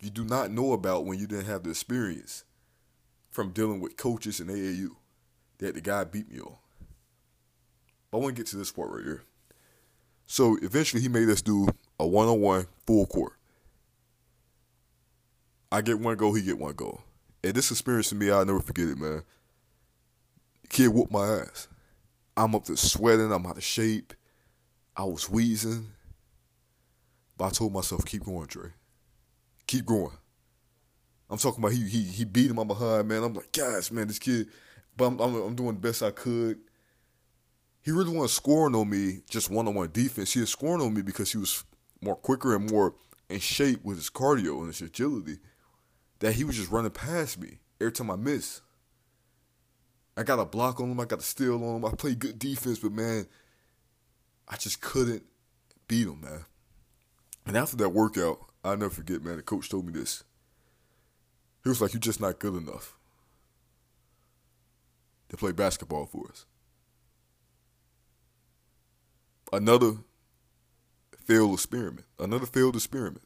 you 0.00 0.10
do 0.10 0.24
not 0.24 0.50
know 0.50 0.72
about 0.72 1.04
when 1.04 1.18
you 1.18 1.26
didn't 1.26 1.46
have 1.46 1.64
the 1.64 1.70
experience 1.70 2.44
from 3.36 3.50
dealing 3.50 3.80
with 3.80 3.98
coaches 3.98 4.40
in 4.40 4.46
AAU 4.46 4.88
that 5.58 5.74
the 5.74 5.80
guy 5.82 6.04
beat 6.04 6.32
me 6.32 6.40
on. 6.40 6.56
But 8.10 8.18
I 8.18 8.20
want 8.22 8.34
to 8.34 8.40
get 8.40 8.48
to 8.48 8.56
this 8.56 8.72
part 8.72 8.90
right 8.90 9.04
here. 9.04 9.24
So 10.24 10.56
eventually 10.62 11.02
he 11.02 11.08
made 11.08 11.28
us 11.28 11.42
do 11.42 11.68
a 12.00 12.06
one 12.06 12.28
on 12.28 12.40
one 12.40 12.66
full 12.86 13.04
court. 13.04 13.34
I 15.70 15.82
get 15.82 16.00
one 16.00 16.16
goal, 16.16 16.32
he 16.32 16.40
get 16.40 16.58
one 16.58 16.72
goal. 16.72 17.02
And 17.44 17.52
this 17.52 17.70
experience 17.70 18.08
to 18.08 18.14
me, 18.14 18.30
I'll 18.30 18.46
never 18.46 18.60
forget 18.60 18.88
it, 18.88 18.96
man. 18.96 19.22
kid 20.70 20.88
whooped 20.88 21.12
my 21.12 21.40
ass. 21.40 21.68
I'm 22.38 22.54
up 22.54 22.64
to 22.64 22.76
sweating, 22.76 23.30
I'm 23.30 23.44
out 23.44 23.58
of 23.58 23.62
shape. 23.62 24.14
I 24.96 25.04
was 25.04 25.28
wheezing. 25.28 25.88
But 27.36 27.44
I 27.44 27.50
told 27.50 27.74
myself, 27.74 28.06
keep 28.06 28.24
going, 28.24 28.46
Trey. 28.46 28.70
Keep 29.66 29.84
going. 29.84 30.16
I'm 31.28 31.38
talking 31.38 31.62
about 31.62 31.72
he 31.72 31.88
he 31.88 32.02
he 32.02 32.24
beat 32.24 32.50
him 32.50 32.58
on 32.58 32.68
behind, 32.68 33.08
man. 33.08 33.22
I'm 33.22 33.34
like, 33.34 33.52
gosh, 33.52 33.90
man, 33.90 34.06
this 34.06 34.18
kid. 34.18 34.48
But 34.96 35.06
I'm, 35.06 35.20
I'm, 35.20 35.34
I'm 35.34 35.54
doing 35.54 35.74
the 35.74 35.80
best 35.80 36.02
I 36.02 36.10
could. 36.10 36.58
He 37.82 37.90
really 37.90 38.10
wasn't 38.10 38.30
scoring 38.30 38.74
on 38.74 38.88
me 38.88 39.20
just 39.28 39.50
one 39.50 39.68
on 39.68 39.74
one 39.74 39.90
defense. 39.92 40.32
He 40.32 40.40
was 40.40 40.50
scoring 40.50 40.82
on 40.82 40.94
me 40.94 41.02
because 41.02 41.30
he 41.30 41.38
was 41.38 41.64
more 42.00 42.16
quicker 42.16 42.54
and 42.54 42.70
more 42.70 42.94
in 43.28 43.40
shape 43.40 43.84
with 43.84 43.96
his 43.96 44.10
cardio 44.10 44.58
and 44.58 44.68
his 44.68 44.80
agility. 44.80 45.38
That 46.20 46.34
he 46.34 46.44
was 46.44 46.56
just 46.56 46.70
running 46.70 46.92
past 46.92 47.38
me 47.38 47.58
every 47.80 47.92
time 47.92 48.10
I 48.10 48.16
miss. 48.16 48.62
I 50.16 50.22
got 50.22 50.38
a 50.38 50.46
block 50.46 50.80
on 50.80 50.90
him. 50.90 50.98
I 50.98 51.04
got 51.04 51.18
a 51.18 51.22
steal 51.22 51.62
on 51.62 51.76
him. 51.76 51.84
I 51.84 51.90
played 51.90 52.18
good 52.18 52.38
defense, 52.38 52.78
but 52.78 52.92
man, 52.92 53.26
I 54.48 54.56
just 54.56 54.80
couldn't 54.80 55.24
beat 55.88 56.06
him, 56.06 56.22
man. 56.22 56.46
And 57.44 57.56
after 57.56 57.76
that 57.76 57.90
workout, 57.90 58.38
I'll 58.64 58.76
never 58.76 58.90
forget, 58.90 59.22
man. 59.22 59.36
The 59.36 59.42
coach 59.42 59.68
told 59.68 59.86
me 59.86 59.92
this. 59.92 60.24
He 61.66 61.68
was 61.68 61.80
like, 61.80 61.94
You're 61.94 62.00
just 62.00 62.20
not 62.20 62.38
good 62.38 62.54
enough 62.54 62.94
to 65.30 65.36
play 65.36 65.50
basketball 65.50 66.06
for 66.06 66.28
us. 66.30 66.46
Another 69.52 69.94
failed 71.24 71.54
experiment. 71.54 72.06
Another 72.20 72.46
failed 72.46 72.76
experiment. 72.76 73.24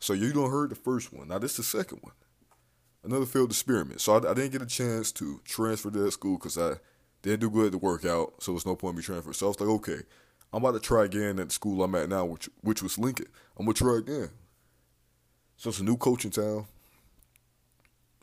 So 0.00 0.12
you 0.12 0.34
don't 0.34 0.50
heard 0.50 0.68
the 0.68 0.74
first 0.74 1.14
one. 1.14 1.28
Now 1.28 1.38
this 1.38 1.52
is 1.52 1.56
the 1.56 1.78
second 1.78 2.00
one. 2.02 2.12
Another 3.02 3.24
failed 3.24 3.52
experiment. 3.52 4.02
So 4.02 4.12
I, 4.12 4.30
I 4.30 4.34
didn't 4.34 4.52
get 4.52 4.60
a 4.60 4.66
chance 4.66 5.12
to 5.12 5.40
transfer 5.46 5.90
to 5.90 5.98
that 5.98 6.12
school 6.12 6.36
because 6.36 6.58
I 6.58 6.74
didn't 7.22 7.40
do 7.40 7.48
good 7.48 7.66
at 7.66 7.72
the 7.72 7.78
workout. 7.78 8.34
So 8.42 8.52
there's 8.52 8.66
no 8.66 8.76
point 8.76 8.92
in 8.92 8.96
me 8.98 9.02
transferring. 9.02 9.32
So 9.32 9.46
I 9.46 9.48
was 9.48 9.60
like, 9.60 9.70
okay, 9.70 10.00
I'm 10.52 10.62
about 10.62 10.74
to 10.74 10.86
try 10.86 11.06
again 11.06 11.40
at 11.40 11.48
the 11.48 11.54
school 11.54 11.82
I'm 11.82 11.94
at 11.94 12.10
now, 12.10 12.26
which 12.26 12.50
which 12.60 12.82
was 12.82 12.98
Lincoln. 12.98 13.28
I'm 13.56 13.64
gonna 13.64 13.72
try 13.72 13.96
again. 13.96 14.28
So 15.56 15.70
it's 15.70 15.80
a 15.80 15.84
new 15.84 15.96
coach 15.96 16.26
in 16.26 16.30
town. 16.30 16.66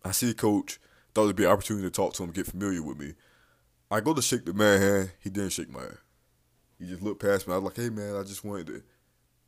I 0.04 0.12
see 0.12 0.34
coach, 0.34 0.80
thought 1.14 1.24
it'd 1.24 1.36
be 1.36 1.46
an 1.46 1.52
opportunity 1.52 1.88
to 1.88 1.92
talk 1.92 2.14
to 2.14 2.24
him, 2.24 2.32
get 2.32 2.48
familiar 2.48 2.82
with 2.82 3.00
me. 3.00 3.14
I 3.92 4.02
go 4.02 4.14
to 4.14 4.22
shake 4.22 4.46
the 4.46 4.54
man 4.54 4.82
hand, 4.82 5.12
he 5.20 5.30
didn't 5.30 5.52
shake 5.52 5.70
my 5.70 5.82
hand. 5.82 5.98
He 6.78 6.86
just 6.86 7.02
looked 7.02 7.22
past 7.22 7.48
me. 7.48 7.54
I 7.54 7.58
was 7.58 7.66
like, 7.66 7.76
hey 7.76 7.90
man, 7.90 8.16
I 8.16 8.24
just 8.24 8.46
wanted 8.46 8.68
to, 8.68 8.74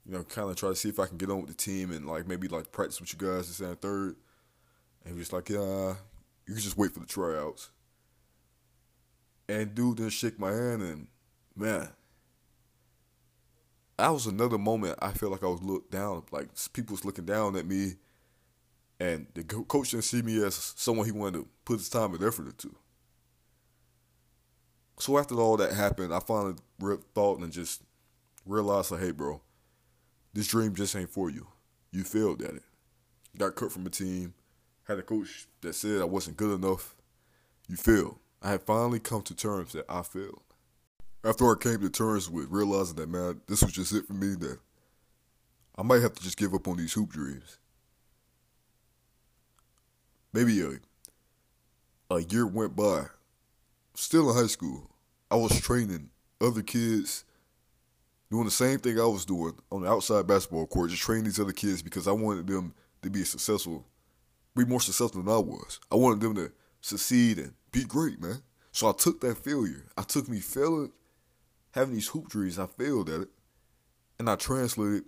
you 0.06 0.12
know, 0.12 0.24
kind 0.24 0.50
of 0.50 0.56
try 0.56 0.70
to 0.70 0.76
see 0.76 0.90
if 0.90 1.00
I 1.00 1.06
can 1.06 1.18
get 1.18 1.30
on 1.30 1.42
with 1.42 1.50
the 1.50 1.56
team 1.56 1.92
and 1.92 2.06
like 2.06 2.28
maybe 2.28 2.48
like 2.48 2.72
practice 2.72 3.00
with 3.00 3.14
you 3.14 3.20
guys 3.20 3.48
this 3.48 3.60
and 3.62 3.80
third. 3.80 4.16
And 5.06 5.14
he 5.14 5.20
was 5.20 5.32
like, 5.32 5.50
yeah, 5.50 5.96
you 6.48 6.54
can 6.54 6.58
just 6.58 6.78
wait 6.78 6.92
for 6.92 7.00
the 7.00 7.06
tryouts. 7.06 7.70
And 9.48 9.74
dude 9.74 9.98
didn't 9.98 10.12
shake 10.12 10.40
my 10.40 10.52
hand 10.52 10.82
and 10.82 11.08
man, 11.56 11.90
that 13.98 14.10
was 14.10 14.26
another 14.26 14.58
moment 14.58 14.98
I 15.02 15.12
felt 15.12 15.32
like 15.32 15.44
I 15.44 15.48
was 15.48 15.62
looked 15.62 15.92
down, 15.92 16.24
like 16.32 16.50
people 16.74 16.94
was 16.94 17.06
looking 17.06 17.26
down 17.26 17.56
at 17.56 17.66
me 17.66 17.94
And 19.02 19.26
the 19.34 19.44
coach 19.44 19.90
didn't 19.90 20.04
see 20.04 20.22
me 20.22 20.44
as 20.44 20.74
someone 20.76 21.08
he 21.08 21.12
wanted 21.12 21.40
to 21.40 21.48
put 21.66 21.80
his 21.80 21.90
time 21.90 22.14
and 22.14 22.24
effort 22.24 22.46
into. 22.46 22.76
So 25.00 25.18
after 25.18 25.34
all 25.34 25.58
that 25.58 25.74
happened, 25.74 26.14
I 26.14 26.20
finally 26.20 26.54
thought 27.16 27.40
and 27.40 27.52
just 27.52 27.82
realized, 28.46 28.92
like, 28.92 29.02
hey, 29.02 29.10
bro, 29.10 29.42
this 30.36 30.46
dream 30.46 30.76
just 30.76 30.96
ain't 30.96 31.10
for 31.10 31.32
you. 31.32 31.48
You 31.92 32.04
failed 32.04 32.44
at 32.44 32.54
it. 32.54 32.62
Got 33.36 33.56
cut 33.56 33.72
from 33.72 33.88
a 33.88 33.90
team. 33.90 34.36
Had 34.88 35.00
a 35.00 35.02
coach 35.02 35.48
that 35.62 35.74
said 35.74 36.00
I 36.00 36.06
wasn't 36.06 36.38
good 36.38 36.64
enough. 36.64 36.94
You 37.68 37.78
failed. 37.78 38.20
I 38.40 38.52
had 38.52 38.62
finally 38.62 39.00
come 39.00 39.24
to 39.24 39.34
terms 39.34 39.74
that 39.74 39.86
I 39.90 40.04
failed. 40.04 40.44
After 41.24 41.52
I 41.52 41.56
came 41.60 41.82
to 41.82 41.90
terms 41.90 42.30
with 42.30 42.52
realizing 42.52 42.98
that, 42.98 43.10
man, 43.10 43.42
this 43.48 43.64
was 43.64 43.72
just 43.72 43.94
it 43.94 44.06
for 44.06 44.14
me, 44.14 44.36
that 44.36 44.60
I 45.76 45.82
might 45.82 46.04
have 46.04 46.14
to 46.14 46.22
just 46.22 46.38
give 46.38 46.54
up 46.54 46.68
on 46.68 46.78
these 46.78 46.94
hoop 46.94 47.10
dreams. 47.10 47.58
Maybe 50.34 50.62
a, 50.62 52.14
a 52.14 52.22
year 52.22 52.48
went 52.48 52.76
by. 52.76 53.06
Still 53.96 54.30
in 54.30 54.38
high 54.38 54.48
school, 54.48 54.90
I 55.30 55.36
was 55.36 55.60
training 55.60 56.10
other 56.40 56.62
kids 56.62 57.26
doing 58.30 58.46
the 58.46 58.52
same 58.52 58.80
thing 58.80 58.98
I 59.00 59.06
was 59.06 59.26
doing 59.26 59.54
on 59.72 59.82
the 59.82 59.90
outside 59.90 60.26
basketball 60.26 60.66
court, 60.66 60.90
just 60.90 61.02
training 61.02 61.26
these 61.26 61.40
other 61.40 61.52
kids 61.52 61.82
because 61.82 62.08
I 62.08 62.14
wanted 62.14 62.48
them 62.48 62.74
to 63.02 63.10
be 63.10 63.26
successful, 63.26 63.86
be 64.56 64.64
more 64.64 64.80
successful 64.80 65.22
than 65.22 65.34
I 65.34 65.38
was. 65.38 65.82
I 65.92 65.96
wanted 65.96 66.22
them 66.22 66.36
to 66.36 66.52
succeed 66.80 67.38
and 67.38 67.54
be 67.72 67.84
great, 67.84 68.22
man. 68.22 68.42
So 68.72 68.90
I 68.90 68.94
took 68.94 69.20
that 69.22 69.44
failure. 69.44 69.86
I 69.98 70.04
took 70.04 70.30
me 70.30 70.40
failing, 70.40 70.94
having 71.72 71.94
these 71.94 72.08
hoop 72.08 72.30
dreams. 72.30 72.58
I 72.58 72.68
failed 72.68 73.10
at 73.10 73.22
it, 73.22 73.30
and 74.18 74.30
I 74.30 74.38
translated 74.38 75.04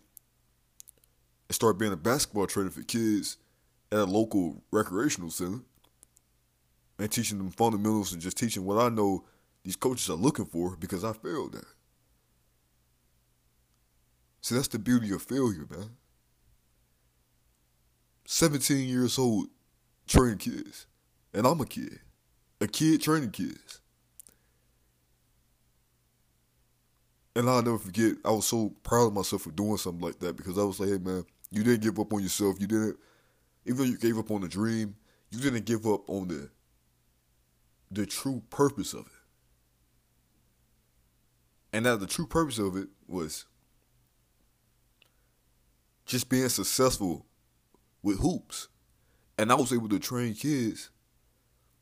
and 1.48 1.56
started 1.56 1.80
being 1.80 1.94
a 1.94 1.98
basketball 1.98 2.48
trainer 2.48 2.70
for 2.70 2.84
kids 2.84 3.38
at 3.94 4.00
a 4.00 4.06
local 4.06 4.64
recreational 4.72 5.30
center 5.30 5.60
and 6.98 7.12
teaching 7.12 7.38
them 7.38 7.52
fundamentals 7.52 8.12
and 8.12 8.22
just 8.22 8.38
teaching 8.38 8.66
what 8.66 8.80
I 8.80 8.90
know 8.90 9.24
these 9.64 9.76
coaches 9.76 10.10
are 10.10 10.14
looking 10.16 10.46
for 10.46 10.76
because 10.76 11.04
I 11.04 11.14
failed 11.14 11.56
at. 11.56 11.64
See, 14.42 14.56
that's 14.56 14.68
the 14.68 14.80
beauty 14.80 15.14
of 15.14 15.22
failure, 15.22 15.68
man. 15.70 15.92
17 18.26 18.90
years 18.90 19.20
old, 19.20 19.48
training 20.08 20.40
kids. 20.40 20.88
And 21.34 21.46
I'm 21.46 21.62
a 21.62 21.66
kid. 21.66 22.00
A 22.60 22.68
kid 22.68 23.02
training 23.02 23.32
kids. 23.32 23.80
And 27.36 27.50
I'll 27.50 27.62
never 27.62 27.78
forget, 27.78 28.16
I 28.26 28.32
was 28.32 28.46
so 28.48 28.74
proud 28.84 29.08
of 29.08 29.14
myself 29.14 29.44
for 29.44 29.52
doing 29.52 29.78
something 29.78 30.02
like 30.02 30.20
that 30.20 30.36
because 30.36 30.58
I 30.58 30.64
was 30.64 30.80
like, 30.80 30.90
hey, 30.90 30.98
man, 30.98 31.26
you 31.52 31.64
didn't 31.64 31.82
give 31.82 32.00
up 32.00 32.12
on 32.12 32.22
yourself. 32.22 32.58
You 32.60 32.68
didn't, 32.68 32.98
even 33.66 33.78
though 33.78 33.84
you 33.84 33.98
gave 33.98 34.18
up 34.18 34.32
on 34.32 34.42
the 34.42 34.48
dream, 34.48 34.96
you 35.32 35.40
didn't 35.40 35.66
give 35.66 35.86
up 35.88 36.10
on 36.10 36.28
the 36.28 36.50
the 37.92 38.06
true 38.06 38.42
purpose 38.50 38.94
of 38.94 39.02
it. 39.02 39.12
And 41.72 41.86
that 41.86 42.00
the 42.00 42.08
true 42.08 42.26
purpose 42.28 42.58
of 42.58 42.76
it 42.76 42.88
was 43.08 43.46
just 46.06 46.30
being 46.30 46.50
successful 46.50 47.26
with 48.02 48.20
hoops. 48.20 48.68
And 49.38 49.52
I 49.52 49.56
was 49.56 49.72
able 49.74 49.90
to 49.90 50.00
train 50.00 50.34
kids 50.34 50.90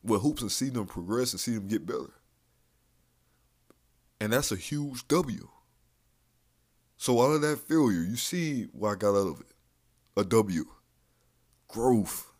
with 0.04 0.22
hoops 0.22 0.42
and 0.42 0.52
see 0.52 0.70
them 0.70 0.86
progress 0.86 1.34
and 1.34 1.40
see 1.40 1.54
them 1.54 1.68
get 1.68 1.86
better. 1.86 2.14
And 4.20 4.34
that's 4.34 4.52
a 4.52 4.56
huge 4.56 5.08
W. 5.08 5.48
So 6.98 7.20
out 7.22 7.32
of 7.32 7.42
that 7.42 7.60
failure, 7.60 8.02
you 8.02 8.16
see 8.16 8.66
what 8.72 8.92
I 8.92 8.96
got 8.96 9.16
out 9.16 9.28
of 9.28 9.42
it 9.42 9.48
a 10.18 10.24
W, 10.24 10.66
growth, 11.72 12.32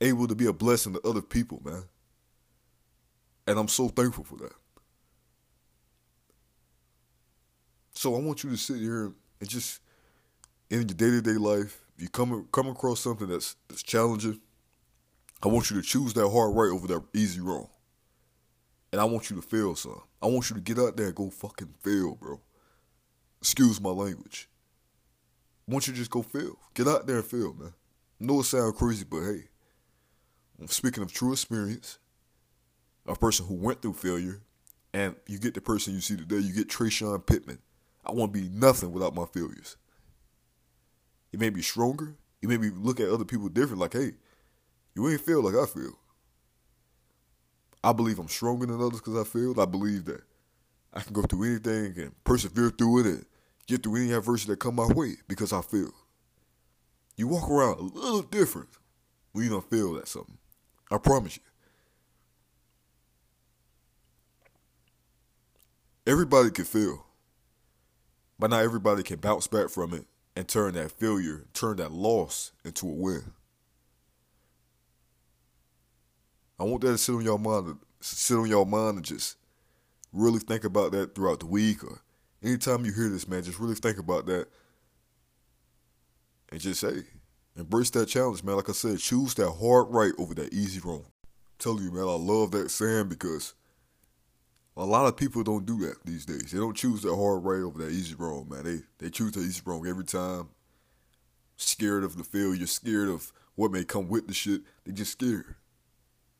able 0.00 0.26
to 0.26 0.34
be 0.34 0.46
a 0.46 0.52
blessing 0.52 0.94
to 0.94 1.00
other 1.06 1.22
people, 1.22 1.60
man. 1.64 1.84
And 3.46 3.58
I'm 3.58 3.68
so 3.68 3.88
thankful 3.88 4.24
for 4.24 4.36
that. 4.36 4.52
So 7.94 8.16
I 8.16 8.20
want 8.20 8.42
you 8.42 8.50
to 8.50 8.56
sit 8.56 8.78
here 8.78 9.12
and 9.40 9.48
just 9.48 9.80
in 10.70 10.78
your 10.78 10.84
day 10.84 11.10
to 11.10 11.20
day 11.20 11.32
life, 11.32 11.82
if 11.96 12.02
you 12.02 12.08
come 12.08 12.48
come 12.52 12.68
across 12.68 13.00
something 13.00 13.28
that's 13.28 13.56
that's 13.68 13.82
challenging, 13.82 14.40
I 15.42 15.48
want 15.48 15.70
you 15.70 15.76
to 15.80 15.86
choose 15.86 16.14
that 16.14 16.28
hard 16.28 16.54
right 16.54 16.72
over 16.72 16.86
that 16.88 17.02
easy 17.14 17.40
wrong. 17.40 17.68
And 18.92 19.00
I 19.00 19.04
want 19.04 19.30
you 19.30 19.36
to 19.36 19.42
fail 19.42 19.74
son. 19.74 20.00
I 20.22 20.26
want 20.26 20.50
you 20.50 20.56
to 20.56 20.62
get 20.62 20.78
out 20.78 20.96
there 20.96 21.06
and 21.06 21.14
go 21.14 21.30
fucking 21.30 21.74
fail, 21.80 22.14
bro. 22.14 22.40
Excuse 23.40 23.80
my 23.80 23.90
language. 23.90 24.48
I 25.68 25.72
want 25.72 25.86
you 25.86 25.94
just 25.94 26.10
go 26.10 26.22
fail. 26.22 26.58
Get 26.74 26.88
out 26.88 27.06
there 27.06 27.16
and 27.16 27.24
fail, 27.24 27.54
man. 27.54 27.72
I 28.20 28.24
know 28.24 28.40
it 28.40 28.44
sounds 28.44 28.76
crazy, 28.76 29.04
but 29.08 29.22
hey, 29.22 29.44
speaking 30.66 31.02
of 31.02 31.12
true 31.12 31.32
experience, 31.32 31.98
a 33.06 33.14
person 33.14 33.46
who 33.46 33.54
went 33.54 33.82
through 33.82 33.94
failure, 33.94 34.42
and 34.94 35.16
you 35.26 35.38
get 35.38 35.54
the 35.54 35.60
person 35.60 35.94
you 35.94 36.00
see 36.00 36.16
today, 36.16 36.38
you 36.38 36.52
get 36.52 36.68
Trayshawn 36.68 37.26
Pittman. 37.26 37.58
I 38.04 38.12
want 38.12 38.32
to 38.32 38.40
be 38.40 38.48
nothing 38.48 38.92
without 38.92 39.14
my 39.14 39.24
failures. 39.24 39.76
It 41.32 41.40
made 41.40 41.54
me 41.54 41.62
stronger. 41.62 42.16
It 42.42 42.48
made 42.48 42.60
me 42.60 42.70
look 42.74 43.00
at 43.00 43.08
other 43.08 43.24
people 43.24 43.48
different, 43.48 43.80
like, 43.80 43.94
hey, 43.94 44.12
you 44.94 45.08
ain't 45.08 45.20
feel 45.20 45.42
like 45.42 45.54
I 45.54 45.66
feel. 45.66 45.98
I 47.82 47.92
believe 47.92 48.18
I'm 48.18 48.28
stronger 48.28 48.66
than 48.66 48.80
others 48.80 49.00
because 49.00 49.16
I 49.16 49.24
failed. 49.24 49.58
I 49.58 49.64
believe 49.64 50.04
that 50.04 50.22
I 50.92 51.00
can 51.00 51.12
go 51.12 51.22
through 51.22 51.44
anything 51.44 51.94
and 51.96 52.24
persevere 52.24 52.70
through 52.70 53.00
it 53.00 53.06
and 53.06 53.26
get 53.66 53.82
through 53.82 53.96
any 53.96 54.12
adversity 54.12 54.52
that 54.52 54.60
come 54.60 54.74
my 54.74 54.86
way 54.86 55.14
because 55.28 55.52
I 55.52 55.62
failed. 55.62 55.94
You 57.16 57.28
walk 57.28 57.50
around 57.50 57.78
a 57.78 57.82
little 57.82 58.22
different 58.22 58.68
when 59.32 59.44
you 59.44 59.50
don't 59.50 59.68
feel 59.68 59.94
that 59.94 60.08
something. 60.08 60.38
I 60.90 60.98
promise 60.98 61.36
you. 61.36 61.42
Everybody 66.04 66.50
can 66.50 66.64
fail, 66.64 67.06
but 68.38 68.50
not 68.50 68.64
everybody 68.64 69.02
can 69.02 69.20
bounce 69.20 69.46
back 69.46 69.68
from 69.68 69.94
it 69.94 70.04
and 70.34 70.48
turn 70.48 70.74
that 70.74 70.90
failure, 70.90 71.44
turn 71.52 71.76
that 71.76 71.92
loss 71.92 72.52
into 72.64 72.88
a 72.88 72.92
win. 72.92 73.32
I 76.58 76.64
want 76.64 76.82
that 76.82 76.92
to 76.92 76.98
sit 76.98 77.14
on 77.14 77.22
your 77.22 77.38
mind, 77.38 77.78
sit 78.00 78.36
on 78.36 78.48
your 78.48 78.66
mind, 78.66 78.96
and 78.96 79.04
just 79.04 79.36
really 80.12 80.40
think 80.40 80.64
about 80.64 80.92
that 80.92 81.14
throughout 81.14 81.40
the 81.40 81.46
week 81.46 81.84
or 81.84 82.00
anytime 82.42 82.84
you 82.84 82.92
hear 82.92 83.08
this, 83.08 83.28
man. 83.28 83.42
Just 83.42 83.58
really 83.58 83.74
think 83.74 83.98
about 83.98 84.26
that, 84.26 84.46
and 86.50 86.60
just 86.60 86.80
say, 86.80 87.04
embrace 87.56 87.90
that 87.90 88.06
challenge, 88.06 88.42
man. 88.42 88.56
Like 88.56 88.68
I 88.68 88.72
said, 88.72 88.98
choose 88.98 89.34
that 89.34 89.50
hard 89.50 89.88
right 89.90 90.12
over 90.18 90.34
that 90.34 90.52
easy 90.52 90.80
wrong. 90.80 91.04
Telling 91.58 91.84
you, 91.84 91.92
man, 91.92 92.02
I 92.02 92.16
love 92.16 92.50
that 92.52 92.70
saying 92.70 93.08
because 93.08 93.54
a 94.76 94.84
lot 94.84 95.06
of 95.06 95.16
people 95.16 95.42
don't 95.42 95.66
do 95.66 95.78
that 95.86 96.04
these 96.04 96.24
days. 96.24 96.50
They 96.50 96.58
don't 96.58 96.76
choose 96.76 97.02
that 97.02 97.14
hard 97.14 97.44
right 97.44 97.62
over 97.62 97.78
that 97.84 97.92
easy 97.92 98.14
wrong, 98.14 98.48
man. 98.48 98.64
They 98.64 98.80
they 98.98 99.10
choose 99.10 99.32
the 99.32 99.40
easy 99.40 99.62
wrong 99.64 99.86
every 99.86 100.04
time. 100.04 100.48
Scared 101.56 102.02
of 102.02 102.16
the 102.16 102.24
failure, 102.24 102.66
scared 102.66 103.08
of 103.08 103.32
what 103.54 103.70
may 103.70 103.84
come 103.84 104.08
with 104.08 104.26
the 104.26 104.34
shit. 104.34 104.62
They 104.84 104.92
just 104.92 105.12
scared. 105.12 105.54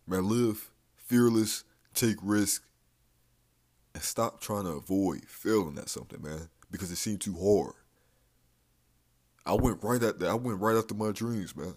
Man, 0.07 0.29
live 0.29 0.71
fearless, 0.97 1.65
take 1.95 2.17
risk, 2.23 2.65
and 3.95 4.03
stop 4.03 4.41
trying 4.41 4.65
to 4.65 4.71
avoid 4.71 5.25
failing 5.27 5.79
at 5.79 5.89
something, 5.89 6.23
man, 6.23 6.49
because 6.71 6.91
it 6.91 6.97
seemed 6.97 7.21
too 7.21 7.35
hard. 7.35 7.75
I 9.45 9.55
went 9.55 9.83
right 9.83 10.03
at 10.03 10.19
that. 10.21 10.29
I 10.29 10.35
went 10.35 10.61
right 10.61 10.77
after 10.77 10.95
my 10.95 11.13
dreams, 11.13 11.57
man. 11.57 11.75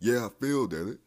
Yeah, 0.00 0.26
I 0.26 0.28
failed 0.40 0.74
at 0.74 0.86
it. 0.86 0.98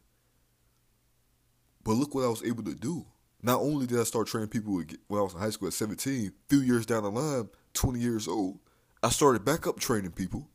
But 1.83 1.93
look 1.93 2.13
what 2.13 2.25
I 2.25 2.29
was 2.29 2.43
able 2.43 2.63
to 2.63 2.75
do. 2.75 3.05
Not 3.41 3.61
only 3.61 3.87
did 3.87 3.99
I 3.99 4.03
start 4.03 4.27
training 4.27 4.49
people 4.49 4.73
when 5.07 5.19
I 5.19 5.23
was 5.23 5.33
in 5.33 5.39
high 5.39 5.49
school 5.49 5.67
at 5.67 5.73
17, 5.73 6.27
a 6.27 6.31
few 6.49 6.59
years 6.59 6.85
down 6.85 7.03
the 7.03 7.11
line, 7.11 7.49
20 7.73 7.99
years 7.99 8.27
old, 8.27 8.59
I 9.01 9.09
started 9.09 9.45
back 9.45 9.65
up 9.65 9.79
training 9.79 10.11
people, 10.11 10.47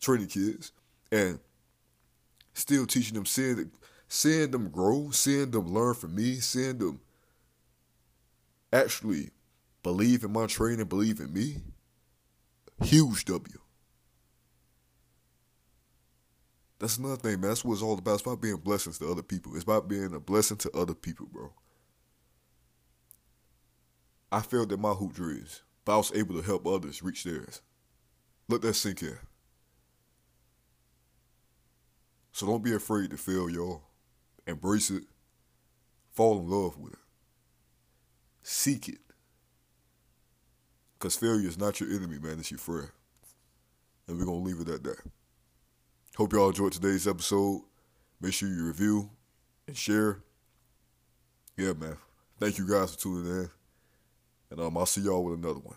training 0.00 0.26
kids, 0.26 0.72
and 1.10 1.38
still 2.52 2.86
teaching 2.86 3.14
them, 3.14 3.24
seeing, 3.24 3.70
seeing 4.08 4.50
them 4.50 4.68
grow, 4.68 5.08
seeing 5.10 5.50
them 5.50 5.72
learn 5.72 5.94
from 5.94 6.14
me, 6.14 6.34
seeing 6.34 6.78
them 6.78 7.00
actually 8.72 9.30
believe 9.82 10.24
in 10.24 10.32
my 10.32 10.46
training, 10.46 10.86
believe 10.86 11.20
in 11.20 11.32
me. 11.32 11.56
Huge 12.82 13.24
W. 13.26 13.58
That's 16.78 16.98
another 16.98 17.16
thing, 17.16 17.40
man. 17.40 17.50
That's 17.50 17.64
what 17.64 17.74
it's 17.74 17.82
all 17.82 17.96
about. 17.96 18.14
It's 18.14 18.22
about 18.22 18.40
being 18.40 18.56
blessings 18.56 18.98
to 18.98 19.08
other 19.08 19.22
people. 19.22 19.54
It's 19.54 19.62
about 19.62 19.88
being 19.88 20.14
a 20.14 20.20
blessing 20.20 20.56
to 20.58 20.70
other 20.76 20.94
people, 20.94 21.26
bro. 21.30 21.52
I 24.32 24.40
failed 24.40 24.72
at 24.72 24.80
my 24.80 24.92
hoop 24.92 25.12
dreams, 25.12 25.62
but 25.84 25.94
I 25.94 25.96
was 25.98 26.12
able 26.12 26.34
to 26.34 26.42
help 26.42 26.66
others 26.66 27.02
reach 27.02 27.22
theirs. 27.22 27.60
Let 28.48 28.62
that 28.62 28.74
sink 28.74 29.02
in. 29.02 29.18
So 32.32 32.46
don't 32.46 32.64
be 32.64 32.74
afraid 32.74 33.10
to 33.10 33.16
fail, 33.16 33.48
y'all. 33.48 33.82
Embrace 34.46 34.90
it. 34.90 35.04
Fall 36.10 36.40
in 36.40 36.48
love 36.48 36.78
with 36.78 36.94
it. 36.94 36.98
Seek 38.42 38.88
it. 38.88 38.98
Because 40.98 41.16
failure 41.16 41.48
is 41.48 41.58
not 41.58 41.80
your 41.80 41.90
enemy, 41.90 42.18
man. 42.18 42.38
It's 42.38 42.50
your 42.50 42.58
friend. 42.58 42.88
And 44.06 44.18
we're 44.18 44.24
going 44.24 44.42
to 44.42 44.48
leave 44.48 44.60
it 44.60 44.72
at 44.72 44.84
that. 44.84 44.98
Hope 46.16 46.32
y'all 46.32 46.48
enjoyed 46.48 46.72
today's 46.72 47.08
episode. 47.08 47.62
Make 48.20 48.34
sure 48.34 48.48
you 48.48 48.66
review 48.66 49.10
and 49.66 49.76
share. 49.76 50.18
Yeah, 51.56 51.72
man. 51.72 51.96
Thank 52.38 52.58
you 52.58 52.68
guys 52.68 52.94
for 52.94 53.00
tuning 53.00 53.30
in. 53.30 53.50
And 54.50 54.60
um, 54.60 54.76
I'll 54.76 54.86
see 54.86 55.00
y'all 55.00 55.24
with 55.24 55.38
another 55.38 55.60
one. 55.60 55.76